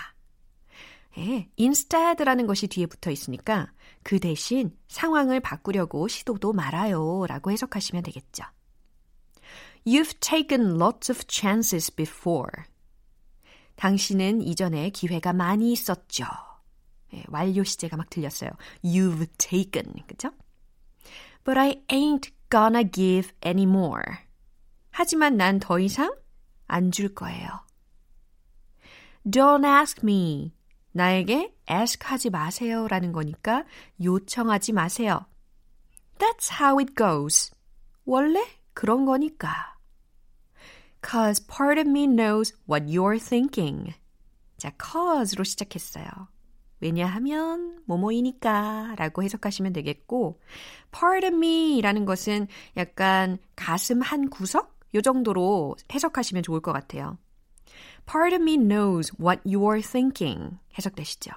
예, 1.20 1.50
instead라는 1.60 2.48
것이 2.48 2.68
뒤에 2.68 2.88
붙어 2.88 3.12
있으니까 3.12 3.72
그 4.02 4.20
대신 4.20 4.76
상황을 4.88 5.40
바꾸려고 5.42 6.08
시도도 6.08 6.54
말아요 6.54 7.26
라고 7.28 7.52
해석하시면 7.52 8.04
되겠죠. 8.04 8.46
You've 9.86 10.20
taken 10.20 10.78
lots 10.78 11.10
of 11.12 11.26
chances 11.28 11.92
before. 11.92 12.66
당신은 13.76 14.42
이전에 14.42 14.92
기회가 14.92 15.34
많이 15.34 15.72
있었죠. 15.72 16.26
예, 17.14 17.24
완료 17.30 17.64
시제가 17.64 17.98
막 17.98 18.10
들렸어요. 18.10 18.52
You've 18.84 19.28
taken. 19.38 19.94
그죠? 20.08 20.32
But 21.44 21.60
I 21.60 21.84
ain't 21.90 22.32
gonna 22.52 22.84
give 22.90 23.32
any 23.44 23.64
more. 23.64 24.20
하지만 24.92 25.38
난 25.38 25.60
더 25.60 25.80
이상 25.80 26.14
안 26.68 26.92
줄 26.92 27.14
거예요. 27.16 27.48
Don't 29.26 29.66
ask 29.66 30.02
me. 30.04 30.54
나에게 30.94 31.56
ask 31.70 32.06
하지 32.08 32.30
마세요 32.30 32.88
라는 32.88 33.12
거니까 33.14 33.66
요청하지 34.04 34.74
마세요. 34.74 35.26
That's 36.20 36.52
how 36.62 36.80
it 36.80 36.94
goes. 36.96 37.52
원래 38.06 38.46
그런 38.74 39.06
거니까. 39.06 39.71
Cause 41.02 41.46
part 41.46 41.80
of 41.80 41.88
me 41.90 42.06
knows 42.06 42.54
what 42.70 42.86
you're 42.86 43.20
thinking. 43.20 43.94
자, 44.58 44.72
cause로 44.78 45.44
시작했어요. 45.44 46.06
왜냐하면 46.80 47.80
뭐뭐이니까 47.86 48.96
라고 48.98 49.24
해석하시면 49.24 49.74
되겠고 49.74 50.40
part 50.92 51.26
of 51.26 51.36
me라는 51.36 52.06
것은 52.06 52.48
약간 52.76 53.38
가슴 53.56 54.02
한 54.02 54.30
구석? 54.30 54.80
요 54.94 55.02
정도로 55.02 55.78
해석하시면 55.94 56.44
좋을 56.44 56.60
것 56.60 56.74
같아요. 56.74 57.18
Part 58.06 58.36
of 58.36 58.42
me 58.44 58.58
knows 58.58 59.14
what 59.22 59.42
you're 59.46 59.82
thinking 59.82 60.58
해석되시죠? 60.78 61.32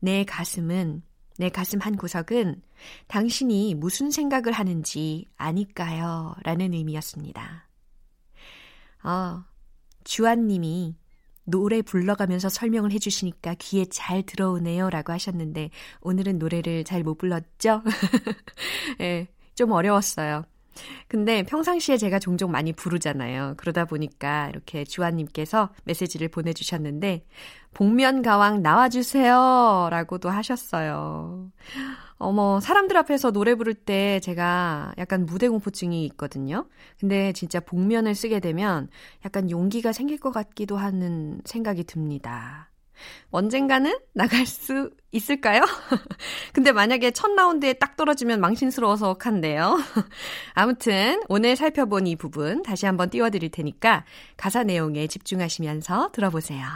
내 0.00 0.24
가슴은 0.24 1.02
내 1.38 1.48
가슴 1.48 1.78
한 1.80 1.96
구석은 1.96 2.62
당신이 3.06 3.74
무슨 3.76 4.10
생각을 4.10 4.52
하는지 4.52 5.28
아니까요 5.36 6.34
라는 6.42 6.74
의미였습니다. 6.74 7.67
어, 9.04 9.44
주한님이 10.04 10.96
노래 11.44 11.80
불러가면서 11.82 12.48
설명을 12.50 12.92
해주시니까 12.92 13.54
귀에 13.58 13.86
잘 13.86 14.22
들어오네요 14.22 14.90
라고 14.90 15.12
하셨는데 15.12 15.70
오늘은 16.02 16.38
노래를 16.38 16.84
잘 16.84 17.02
못 17.02 17.16
불렀죠? 17.16 17.82
예, 19.00 19.28
좀 19.54 19.72
어려웠어요. 19.72 20.44
근데 21.08 21.42
평상시에 21.42 21.96
제가 21.96 22.18
종종 22.18 22.50
많이 22.52 22.72
부르잖아요. 22.72 23.54
그러다 23.56 23.84
보니까 23.84 24.48
이렇게 24.50 24.84
주한님께서 24.84 25.70
메시지를 25.84 26.28
보내주셨는데 26.28 27.24
복면가왕 27.74 28.62
나와주세요 28.62 29.88
라고도 29.90 30.30
하셨어요. 30.30 31.50
어머, 32.18 32.58
사람들 32.60 32.96
앞에서 32.96 33.30
노래 33.30 33.54
부를 33.54 33.74
때 33.74 34.20
제가 34.20 34.92
약간 34.98 35.24
무대 35.24 35.48
공포증이 35.48 36.04
있거든요. 36.06 36.68
근데 36.98 37.32
진짜 37.32 37.60
복면을 37.60 38.14
쓰게 38.14 38.40
되면 38.40 38.88
약간 39.24 39.50
용기가 39.50 39.92
생길 39.92 40.18
것 40.18 40.32
같기도 40.32 40.76
하는 40.76 41.40
생각이 41.44 41.84
듭니다. 41.84 42.70
언젠가는 43.30 43.96
나갈 44.12 44.44
수 44.46 44.90
있을까요? 45.12 45.62
근데 46.52 46.72
만약에 46.72 47.12
첫 47.12 47.32
라운드에 47.34 47.74
딱 47.74 47.96
떨어지면 47.96 48.40
망신스러워서 48.40 49.16
한데요. 49.20 49.78
아무튼 50.54 51.22
오늘 51.28 51.54
살펴본 51.54 52.08
이 52.08 52.16
부분 52.16 52.62
다시 52.62 52.86
한번 52.86 53.10
띄워드릴 53.10 53.50
테니까 53.50 54.04
가사 54.36 54.64
내용에 54.64 55.06
집중하시면서 55.06 56.10
들어보세요. 56.12 56.66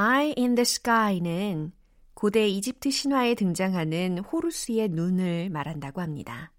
Eye 0.00 0.32
in 0.38 0.54
the 0.54 0.62
Sky는 0.62 1.72
고대 2.14 2.46
이집트 2.46 2.88
신화에 2.88 3.34
등장하는 3.34 4.18
호루스의 4.20 4.90
눈을 4.90 5.50
말한다고 5.50 6.00
합니다. 6.00 6.52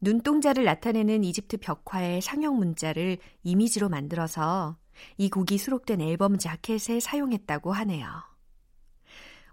눈동자를 0.00 0.64
나타내는 0.64 1.22
이집트 1.22 1.58
벽화의 1.58 2.22
상형 2.22 2.56
문자를 2.56 3.18
이미지로 3.42 3.90
만들어서 3.90 4.78
이 5.18 5.28
곡이 5.28 5.58
수록된 5.58 6.00
앨범 6.00 6.38
자켓에 6.38 6.98
사용했다고 6.98 7.72
하네요. 7.72 8.06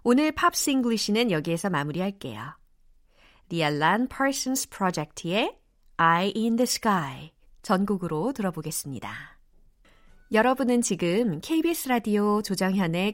오늘 0.02 0.32
Pops 0.32 0.70
English는 0.70 1.30
여기에서 1.30 1.68
마무리할게요. 1.68 2.56
The 3.50 3.75
Alan 3.75 4.08
Parsons 4.08 4.70
Project의 4.70 5.58
Eye 5.98 6.32
in 6.34 6.56
the 6.56 6.62
Sky 6.62 7.32
전곡으로 7.60 8.32
들어보겠습니다. 8.32 9.31
여러분은 10.32 10.80
지금 10.80 11.40
KBS 11.42 11.88
라디오 11.88 12.40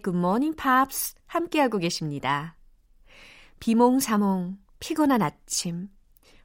Good 0.05 0.17
Morning 0.17 0.57
Pops 0.57 1.17
함께하고 1.27 1.79
계십니다. 1.79 2.57
비몽사몽, 3.59 4.57
피곤한 4.79 5.21
아침, 5.23 5.89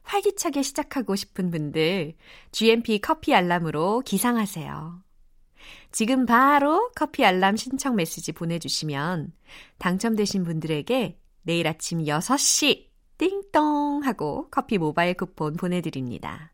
활기차게 0.02 0.62
시작하고 0.62 1.14
싶은 1.14 1.52
분들 1.52 2.14
GMP 2.50 2.98
커피 2.98 3.34
알람으로 3.34 4.00
기상하세요. 4.00 5.00
지금 5.92 6.26
바로 6.26 6.90
커피 6.96 7.24
알람 7.24 7.56
신청 7.56 7.94
메시지 7.94 8.32
보내주시면 8.32 9.32
당첨되신 9.78 10.42
분들에게 10.42 11.16
내일 11.42 11.68
아침 11.68 12.00
6시 12.00 12.88
띵동 13.18 14.00
하고 14.02 14.48
커피 14.50 14.78
모바일 14.78 15.14
쿠폰 15.14 15.54
보내드립니다. 15.54 16.53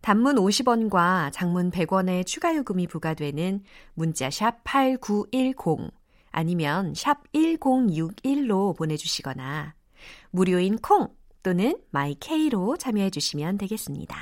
단문 0.00 0.36
50원과 0.36 1.30
장문 1.32 1.70
100원의 1.70 2.26
추가 2.26 2.54
요금이 2.56 2.86
부과되는 2.86 3.62
문자 3.94 4.30
샵 4.30 4.64
8910 4.64 5.90
아니면 6.30 6.94
샵 6.94 7.30
1061로 7.32 8.76
보내주시거나 8.76 9.74
무료인 10.30 10.78
콩 10.78 11.08
또는 11.42 11.78
마이케이로 11.90 12.76
참여해 12.76 13.10
주시면 13.10 13.58
되겠습니다. 13.58 14.16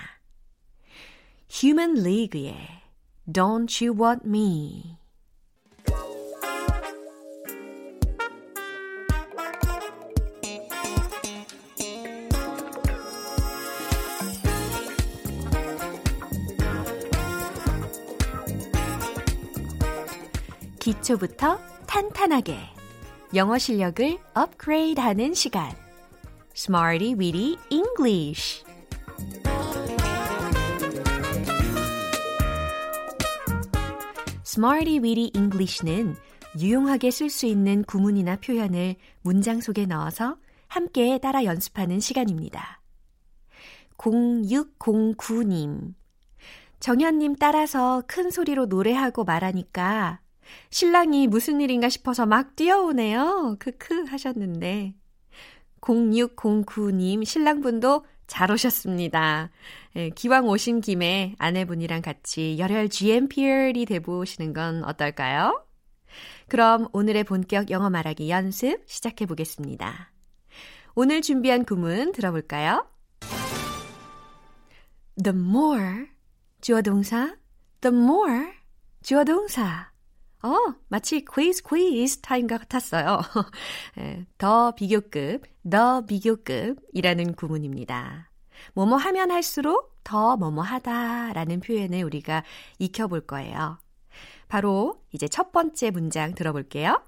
Human 1.50 1.98
League의 1.98 2.56
Don't 3.32 3.84
You 3.84 4.00
Want 4.00 4.26
Me 4.26 4.97
기초부터 20.88 21.58
탄탄하게 21.86 22.56
영어 23.34 23.58
실력을 23.58 24.18
업그레이드하는 24.32 25.34
시간. 25.34 25.70
Smarty 26.56 27.12
Weedy 27.12 27.58
English. 27.68 28.64
Smarty 34.46 34.98
Weedy 35.00 35.30
English는 35.34 36.16
유용하게 36.58 37.10
쓸 37.10 37.28
수 37.28 37.44
있는 37.44 37.84
구문이나 37.84 38.36
표현을 38.36 38.96
문장 39.20 39.60
속에 39.60 39.84
넣어서 39.84 40.38
함께 40.68 41.18
따라 41.18 41.44
연습하는 41.44 42.00
시간입니다. 42.00 42.80
0609님. 43.98 45.92
정현님 46.80 47.36
따라서 47.36 48.02
큰 48.06 48.30
소리로 48.30 48.64
노래하고 48.66 49.24
말하니까 49.24 50.20
신랑이 50.70 51.26
무슨 51.26 51.60
일인가 51.60 51.88
싶어서 51.88 52.26
막 52.26 52.56
뛰어오네요. 52.56 53.56
크크 53.58 54.04
하셨는데 54.04 54.94
0609님 55.80 57.24
신랑분도 57.24 58.04
잘 58.26 58.50
오셨습니다. 58.50 59.50
예, 59.96 60.10
기왕 60.10 60.48
오신 60.48 60.82
김에 60.82 61.34
아내분이랑 61.38 62.02
같이 62.02 62.56
열혈 62.58 62.90
GMPR이 62.90 63.86
돼보시는 63.86 64.52
건 64.52 64.84
어떨까요? 64.84 65.64
그럼 66.48 66.88
오늘의 66.92 67.24
본격 67.24 67.70
영어 67.70 67.90
말하기 67.90 68.30
연습 68.30 68.82
시작해 68.86 69.26
보겠습니다. 69.26 70.12
오늘 70.94 71.22
준비한 71.22 71.64
구문 71.64 72.12
들어볼까요? 72.12 72.86
The 75.22 75.36
more 75.36 76.06
주어 76.60 76.82
동사 76.82 77.36
the 77.80 77.96
more 77.96 78.52
주어 79.02 79.24
동사 79.24 79.90
어, 80.42 80.54
마치 80.88 81.24
quiz 81.24 81.62
quiz 81.62 82.20
타임 82.20 82.46
같았어요. 82.46 83.20
예, 83.98 84.24
더 84.38 84.72
비교급, 84.72 85.42
더 85.68 86.06
비교급이라는 86.06 87.34
구문입니다. 87.34 88.30
뭐뭐 88.74 88.96
하면 88.96 89.30
할수록 89.30 89.98
더 90.04 90.36
뭐뭐 90.36 90.62
하다라는 90.62 91.60
표현을 91.60 92.04
우리가 92.04 92.44
익혀볼 92.78 93.26
거예요. 93.26 93.78
바로 94.48 95.04
이제 95.12 95.26
첫 95.28 95.50
번째 95.50 95.90
문장 95.90 96.34
들어볼게요. 96.34 97.02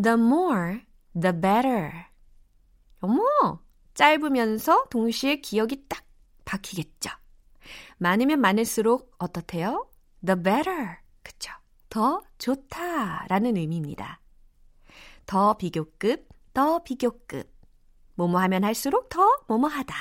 The 0.00 0.14
more, 0.14 0.80
the 1.20 1.32
better. 1.32 1.90
어머, 3.00 3.60
짧으면서 3.94 4.86
동시에 4.90 5.40
기억이 5.40 5.86
딱 5.88 6.04
박히겠죠. 6.44 7.10
많으면 7.98 8.40
많을수록 8.40 9.12
어떻대요? 9.18 9.89
The 10.24 10.40
better. 10.40 10.96
그쵸? 11.22 11.52
더 11.88 12.22
좋다 12.38 13.26
라는 13.28 13.56
의미입니다. 13.56 14.20
더 15.26 15.54
비교급, 15.54 16.28
더 16.52 16.82
비교급. 16.82 17.50
뭐뭐 18.14 18.38
하면 18.40 18.64
할수록 18.64 19.08
더 19.08 19.20
뭐뭐 19.48 19.68
하다 19.68 19.94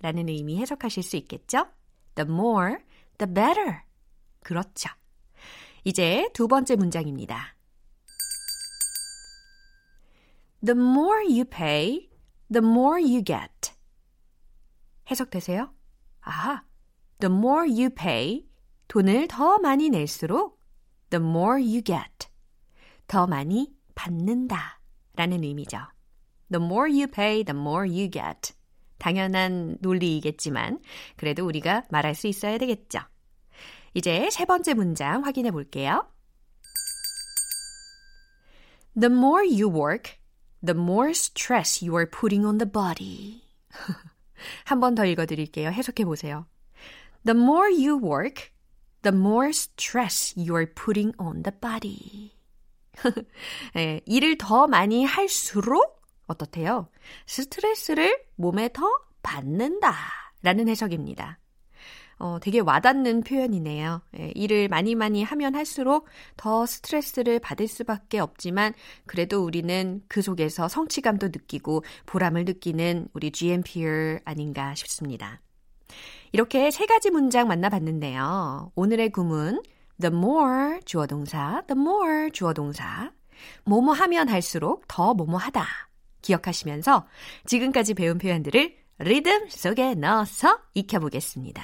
라는 0.00 0.28
의미 0.28 0.58
해석하실 0.58 1.02
수 1.02 1.16
있겠죠? 1.16 1.66
The 2.14 2.28
more, 2.30 2.76
the 3.18 3.32
better. 3.32 3.80
그렇죠. 4.40 4.90
이제 5.84 6.28
두 6.34 6.48
번째 6.48 6.76
문장입니다. 6.76 7.56
The 10.64 10.78
more 10.78 11.24
you 11.26 11.44
pay, 11.44 12.08
the 12.52 12.64
more 12.64 13.02
you 13.02 13.24
get. 13.24 13.72
해석되세요? 15.10 15.74
아하. 16.20 16.64
The 17.18 17.32
more 17.32 17.68
you 17.68 17.90
pay, 17.90 18.46
돈을 18.92 19.26
더 19.26 19.56
많이 19.56 19.88
낼수록 19.88 20.60
the 21.08 21.24
more 21.24 21.58
you 21.62 21.82
get. 21.82 22.28
더 23.06 23.26
많이 23.26 23.74
받는다 23.94 24.82
라는 25.16 25.42
의미죠. 25.42 25.78
The 26.50 26.62
more 26.62 26.92
you 26.92 27.06
pay, 27.06 27.42
the 27.42 27.58
more 27.58 27.88
you 27.88 28.10
get. 28.10 28.52
당연한 28.98 29.78
논리이겠지만 29.80 30.78
그래도 31.16 31.46
우리가 31.46 31.84
말할 31.90 32.14
수 32.14 32.26
있어야 32.26 32.58
되겠죠. 32.58 32.98
이제 33.94 34.28
세 34.30 34.44
번째 34.44 34.74
문장 34.74 35.24
확인해 35.24 35.52
볼게요. 35.52 36.06
The 39.00 39.10
more 39.10 39.48
you 39.48 39.74
work, 39.74 40.18
the 40.62 40.78
more 40.78 41.12
stress 41.12 41.82
you 41.82 41.96
are 41.96 42.10
putting 42.10 42.44
on 42.44 42.58
the 42.58 42.70
body. 42.70 43.40
한 44.66 44.80
번 44.80 44.94
더 44.94 45.06
읽어 45.06 45.24
드릴게요. 45.24 45.70
해석해 45.70 46.04
보세요. 46.04 46.44
The 47.24 47.34
more 47.34 47.72
you 47.72 47.98
work, 47.98 48.51
the 49.02 49.16
more 49.16 49.48
stress 49.50 50.34
you 50.36 50.54
are 50.56 50.66
putting 50.66 51.12
on 51.18 51.42
the 51.42 51.52
body. 51.60 52.32
네, 53.74 54.00
일을 54.06 54.38
더 54.38 54.66
많이 54.66 55.04
할수록 55.04 56.02
어떻대요? 56.26 56.88
스트레스를 57.26 58.24
몸에 58.36 58.70
더 58.72 58.88
받는다 59.22 59.94
라는 60.42 60.68
해석입니다. 60.68 61.38
어, 62.18 62.38
되게 62.40 62.60
와닿는 62.60 63.22
표현이네요. 63.22 64.00
예, 64.18 64.32
일을 64.36 64.68
많이 64.68 64.94
많이 64.94 65.24
하면 65.24 65.56
할수록 65.56 66.06
더 66.36 66.66
스트레스를 66.66 67.40
받을 67.40 67.66
수밖에 67.66 68.20
없지만 68.20 68.74
그래도 69.06 69.44
우리는 69.44 70.02
그 70.06 70.22
속에서 70.22 70.68
성취감도 70.68 71.28
느끼고 71.28 71.84
보람을 72.06 72.44
느끼는 72.44 73.08
우리 73.12 73.32
GMPR 73.32 74.20
아닌가 74.24 74.72
싶습니다. 74.76 75.40
이렇게 76.32 76.70
세 76.70 76.86
가지 76.86 77.10
문장 77.10 77.46
만나봤는데요. 77.46 78.72
오늘의 78.74 79.10
구문 79.10 79.62
the 80.00 80.14
more 80.14 80.80
주어 80.86 81.06
동사, 81.06 81.62
the 81.68 81.78
more 81.78 82.30
주어 82.32 82.54
동사. 82.54 83.12
뭐뭐 83.64 83.92
하면 83.92 84.28
할수록 84.28 84.88
더 84.88 85.12
뭐뭐 85.12 85.36
하다. 85.36 85.66
기억하시면서 86.22 87.06
지금까지 87.44 87.94
배운 87.94 88.16
표현들을 88.16 88.76
리듬 89.00 89.48
속에 89.48 89.94
넣어서 89.94 90.58
익혀보겠습니다. 90.74 91.62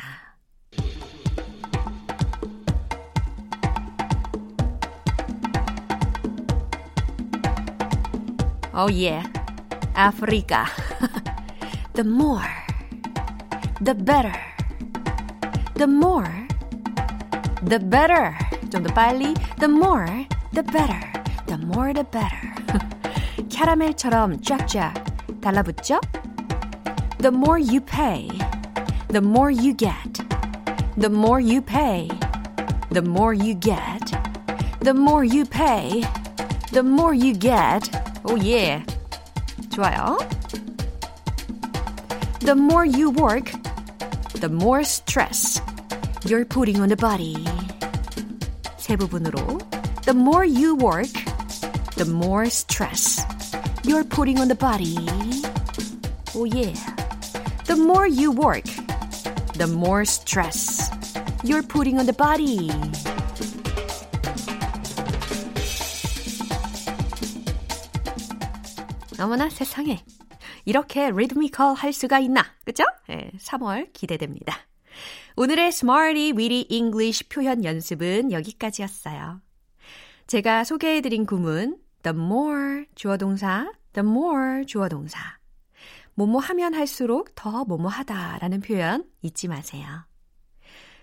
Oh 8.74 8.86
yeah, 8.86 9.26
Africa. 9.96 10.66
the 11.94 12.04
more, 12.04 12.46
the 13.82 13.94
better. 13.94 14.47
The 15.77 15.87
more, 15.87 16.47
the 17.65 17.79
better. 17.79 18.35
좀 18.69 18.83
더 18.83 18.93
빨리. 18.93 19.33
The 19.59 19.67
more, 19.67 20.25
the 20.53 20.63
better. 20.63 21.01
The 21.47 21.57
more, 21.57 21.93
the 21.93 22.03
better. 22.03 22.53
캐러멜처럼 23.49 24.41
쫙쫙 24.41 24.93
달라붙죠? 25.41 25.99
The 27.19 27.31
more 27.31 27.59
you 27.59 27.79
pay, 27.79 28.27
the 29.09 29.21
more 29.21 29.51
you 29.51 29.73
get. 29.75 30.23
The 30.97 31.09
more 31.09 31.39
you 31.39 31.61
pay, 31.61 32.09
the 32.91 33.01
more 33.01 33.33
you 33.33 33.55
get. 33.55 34.11
The 34.81 34.93
more 34.93 35.23
you 35.23 35.45
pay, 35.45 36.03
the 36.71 36.83
more 36.83 37.13
you 37.13 37.33
get. 37.33 37.89
Oh 38.25 38.35
yeah. 38.35 38.83
좋아요. 39.69 40.17
The 42.41 42.55
more 42.55 42.85
you 42.85 43.11
work, 43.11 43.53
the 44.39 44.49
more 44.49 44.83
stress 44.83 45.61
you're 46.25 46.45
putting 46.45 46.81
on 46.81 46.89
the 46.89 46.95
body. 46.95 47.35
세 48.77 48.95
부분으로. 48.95 49.59
The 50.03 50.13
more 50.13 50.43
you 50.43 50.75
work, 50.75 51.11
the 51.95 52.05
more 52.05 52.49
stress 52.49 53.23
you're 53.83 54.03
putting 54.03 54.39
on 54.39 54.47
the 54.47 54.55
body. 54.55 54.97
Oh 56.35 56.45
yeah. 56.45 56.75
The 57.65 57.77
more 57.77 58.07
you 58.07 58.31
work, 58.31 58.65
the 59.55 59.67
more 59.67 60.03
stress 60.03 60.89
you're 61.43 61.63
putting 61.63 61.99
on 61.99 62.05
the 62.05 62.13
body. 62.13 62.71
어머나 69.19 69.49
세상에. 69.49 70.03
이렇게 70.68 71.10
리드미컬 71.10 71.74
할 71.74 71.94
수가 71.94 72.18
있나? 72.18 72.44
그죠? 72.66 72.84
네, 73.08 73.30
3월 73.38 73.90
기대됩니다. 73.94 74.54
오늘의 75.34 75.68
Smarty 75.68 76.32
Weedy 76.32 76.66
English 76.68 77.30
표현 77.30 77.64
연습은 77.64 78.32
여기까지였어요. 78.32 79.40
제가 80.26 80.64
소개해드린 80.64 81.24
구문 81.24 81.78
the 82.02 82.14
more 82.14 82.84
주어 82.94 83.16
동사, 83.16 83.72
the 83.94 84.06
more 84.06 84.66
주어 84.66 84.90
동사. 84.90 85.38
뭐뭐 86.16 86.38
하면 86.38 86.74
할수록 86.74 87.34
더 87.34 87.64
뭐뭐 87.64 87.88
하다라는 87.88 88.60
표현 88.60 89.04
잊지 89.22 89.48
마세요. 89.48 89.86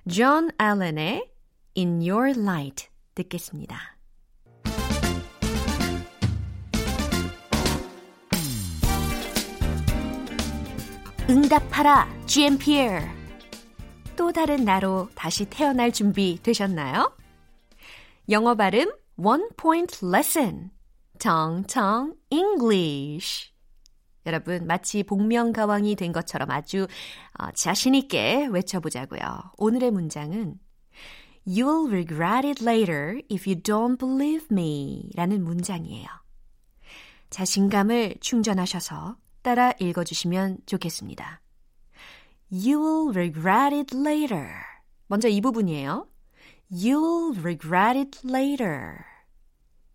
존 0.07 0.51
알렌의 0.59 1.27
In 1.75 2.07
Your 2.07 2.39
Light 2.39 2.89
듣겠습니다. 3.15 3.94
응답하라 11.27 12.07
GMPR 12.27 13.01
또 14.15 14.31
다른 14.31 14.63
나로 14.63 15.09
다시 15.15 15.45
태어날 15.45 15.91
준비 15.91 16.39
되셨나요? 16.43 17.17
영어 18.29 18.53
발음 18.53 18.91
One 19.17 19.49
Point 19.57 20.05
Lesson 20.05 20.69
정청 21.17 22.15
English 22.29 23.51
여러분 24.27 24.67
마치 24.67 25.01
복면가왕이 25.01 25.95
된 25.95 26.11
것처럼 26.11 26.51
아주 26.51 26.85
어, 27.39 27.51
자신 27.55 27.95
있게 27.95 28.45
외쳐보자고요. 28.51 29.53
오늘의 29.57 29.89
문장은 29.89 30.59
You'll 31.47 31.91
regret 31.91 32.47
it 32.47 32.63
later 32.63 33.19
if 33.31 33.49
you 33.49 33.59
don't 33.59 33.97
believe 33.97 34.47
me 34.51 35.09
라는 35.15 35.43
문장이에요. 35.43 36.07
자신감을 37.31 38.17
충전하셔서 38.21 39.17
따라 39.45 39.71
읽어주시면 39.79 40.57
좋겠습니다. 40.65 41.39
You 42.51 42.79
will 42.81 43.09
regret 43.15 43.75
it 43.75 43.95
later. 43.95 44.49
먼저 45.05 45.27
이 45.27 45.39
부분이에요. 45.39 46.07
You 46.71 46.99
will 46.99 47.39
regret 47.39 47.95
it 47.95 48.27
later. 48.27 49.05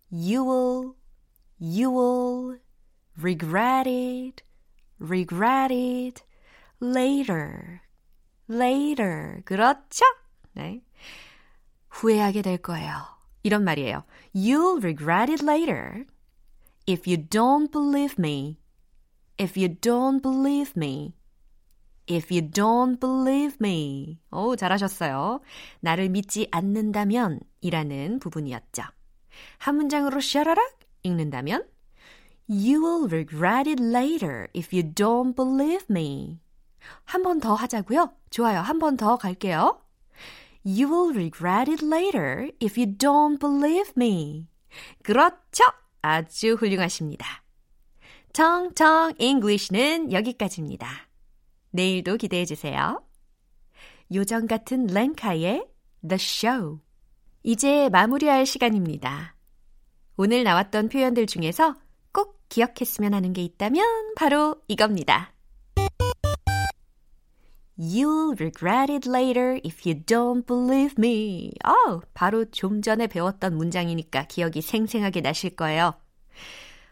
You 0.09 0.45
will, 0.45 0.93
you 1.59 1.91
will 1.91 2.61
regret 3.21 3.89
it, 3.89 4.41
regret 5.01 5.73
it 5.73 6.23
later. 6.81 7.81
later. 8.49 9.41
그렇죠? 9.43 10.05
네. 10.53 10.81
후회하게 11.89 12.41
될 12.41 12.57
거예요. 12.57 13.03
이런 13.43 13.65
말이에요. 13.65 14.05
You'll 14.33 14.81
regret 14.81 15.29
it 15.29 15.43
later 15.43 16.05
if 16.87 17.05
you 17.05 17.17
don't 17.17 17.69
believe 17.69 18.15
me. 18.17 18.60
If 19.41 19.57
you 19.57 19.69
don't 19.73 20.21
believe 20.21 20.73
me. 20.77 21.15
If 22.07 22.31
you 22.31 22.47
don't 22.47 22.99
believe 22.99 23.57
me. 23.59 24.19
오, 24.29 24.55
잘하셨어요. 24.55 25.41
나를 25.79 26.09
믿지 26.09 26.47
않는다면 26.51 27.39
이라는 27.61 28.19
부분이었죠. 28.19 28.83
한 29.57 29.75
문장으로 29.77 30.21
샤라락 30.21 30.79
읽는다면 31.01 31.65
You 32.47 32.83
will 32.85 33.05
regret 33.05 33.67
it 33.67 33.81
later 33.81 34.47
if 34.55 34.75
you 34.75 34.83
don't 34.93 35.35
believe 35.35 35.85
me. 35.89 36.39
한 37.05 37.23
번 37.23 37.39
더 37.39 37.55
하자고요. 37.55 38.13
좋아요. 38.29 38.59
한 38.59 38.77
번 38.77 38.95
더 38.95 39.17
갈게요. 39.17 39.81
You 40.63 40.87
will 40.87 41.15
regret 41.17 41.71
it 41.71 41.83
later 41.83 42.51
if 42.61 42.79
you 42.79 42.95
don't 42.95 43.39
believe 43.39 43.93
me. 43.97 44.47
그렇죠. 45.01 45.63
아주 46.03 46.53
훌륭하십니다. 46.59 47.41
청청 48.33 49.13
English는 49.17 50.11
여기까지입니다. 50.13 50.87
내일도 51.71 52.15
기대해 52.15 52.45
주세요. 52.45 53.03
요정 54.13 54.47
같은 54.47 54.87
랭카의 54.87 55.67
The 56.07 56.15
Show. 56.15 56.79
이제 57.43 57.89
마무리할 57.89 58.45
시간입니다. 58.45 59.35
오늘 60.15 60.43
나왔던 60.43 60.89
표현들 60.89 61.27
중에서 61.27 61.75
꼭 62.13 62.39
기억했으면 62.47 63.13
하는 63.13 63.33
게 63.33 63.43
있다면 63.43 64.13
바로 64.15 64.61
이겁니다. 64.67 65.33
You'll 67.77 68.39
regret 68.39 68.91
it 68.91 69.09
later 69.09 69.59
if 69.65 69.81
you 69.85 70.03
don't 70.05 70.45
believe 70.45 70.95
me. 70.97 71.51
어, 71.65 71.99
바로 72.13 72.45
좀 72.45 72.81
전에 72.81 73.07
배웠던 73.07 73.57
문장이니까 73.57 74.27
기억이 74.27 74.61
생생하게 74.61 75.21
나실 75.21 75.55
거예요. 75.55 75.95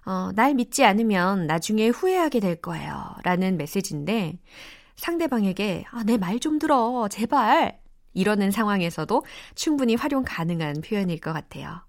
어, 0.10 0.32
날 0.34 0.56
믿지 0.56 0.84
않으면 0.84 1.46
나중에 1.46 1.90
후회하게 1.90 2.40
될 2.40 2.56
거예요. 2.56 3.16
라는 3.24 3.58
메시지인데 3.58 4.40
상대방에게 4.96 5.86
아, 5.92 6.04
내 6.04 6.18
말 6.18 6.40
좀 6.40 6.58
들어. 6.58 7.08
제발. 7.10 7.80
이러는 8.14 8.50
상황에서도 8.50 9.24
충분히 9.54 9.94
활용 9.94 10.24
가능한 10.26 10.82
표현일 10.82 11.20
것 11.20 11.32
같아요. 11.32 11.86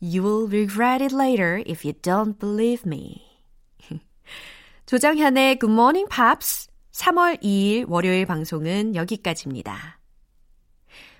You 0.00 0.24
will 0.24 0.46
regret 0.48 1.04
it 1.04 1.14
later 1.14 1.62
if 1.68 1.86
you 1.86 1.92
don't 1.92 2.38
believe 2.40 2.84
me. 2.86 3.20
조정현의 4.86 5.58
Good 5.58 5.70
Morning 5.72 6.08
Pops 6.08 6.68
3월 6.92 7.42
2일 7.42 7.84
월요일 7.86 8.24
방송은 8.24 8.94
여기까지입니다. 8.94 10.00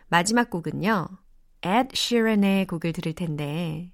마지막 0.09 0.49
곡은요. 0.49 1.09
Ed 1.65 1.89
Sheeran의 1.95 2.67
곡을 2.69 2.95
들을 2.95 3.13
텐데 3.13 3.93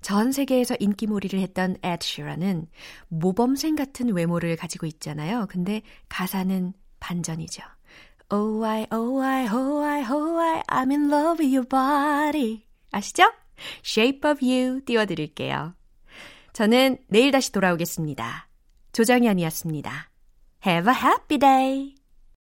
전 0.00 0.32
세계에서 0.32 0.76
인기몰이를 0.80 1.40
했던 1.40 1.76
Ed 1.84 1.98
Sheeran은 2.02 2.66
모범생 3.08 3.76
같은 3.76 4.12
외모를 4.14 4.56
가지고 4.56 4.86
있잖아요. 4.86 5.46
근데 5.48 5.82
가사는 6.08 6.72
반전이죠. 7.00 7.62
Oh 8.32 8.64
I, 8.64 8.86
oh 8.92 9.20
I, 9.22 9.46
oh 9.46 9.84
I, 9.84 10.04
oh 10.10 10.38
I, 10.38 10.62
I'm 10.68 10.90
in 10.90 11.12
love 11.12 11.44
with 11.44 11.56
your 11.56 11.66
body. 11.68 12.64
아시죠? 12.92 13.24
Shape 13.84 14.30
of 14.30 14.44
You 14.44 14.80
띄워드릴게요. 14.84 15.74
저는 16.52 16.98
내일 17.08 17.30
다시 17.30 17.52
돌아오겠습니다. 17.52 18.48
조정현이었습니다. 18.92 20.10
Have 20.66 20.92
a 20.92 20.98
happy 20.98 21.38
day. 21.38 21.99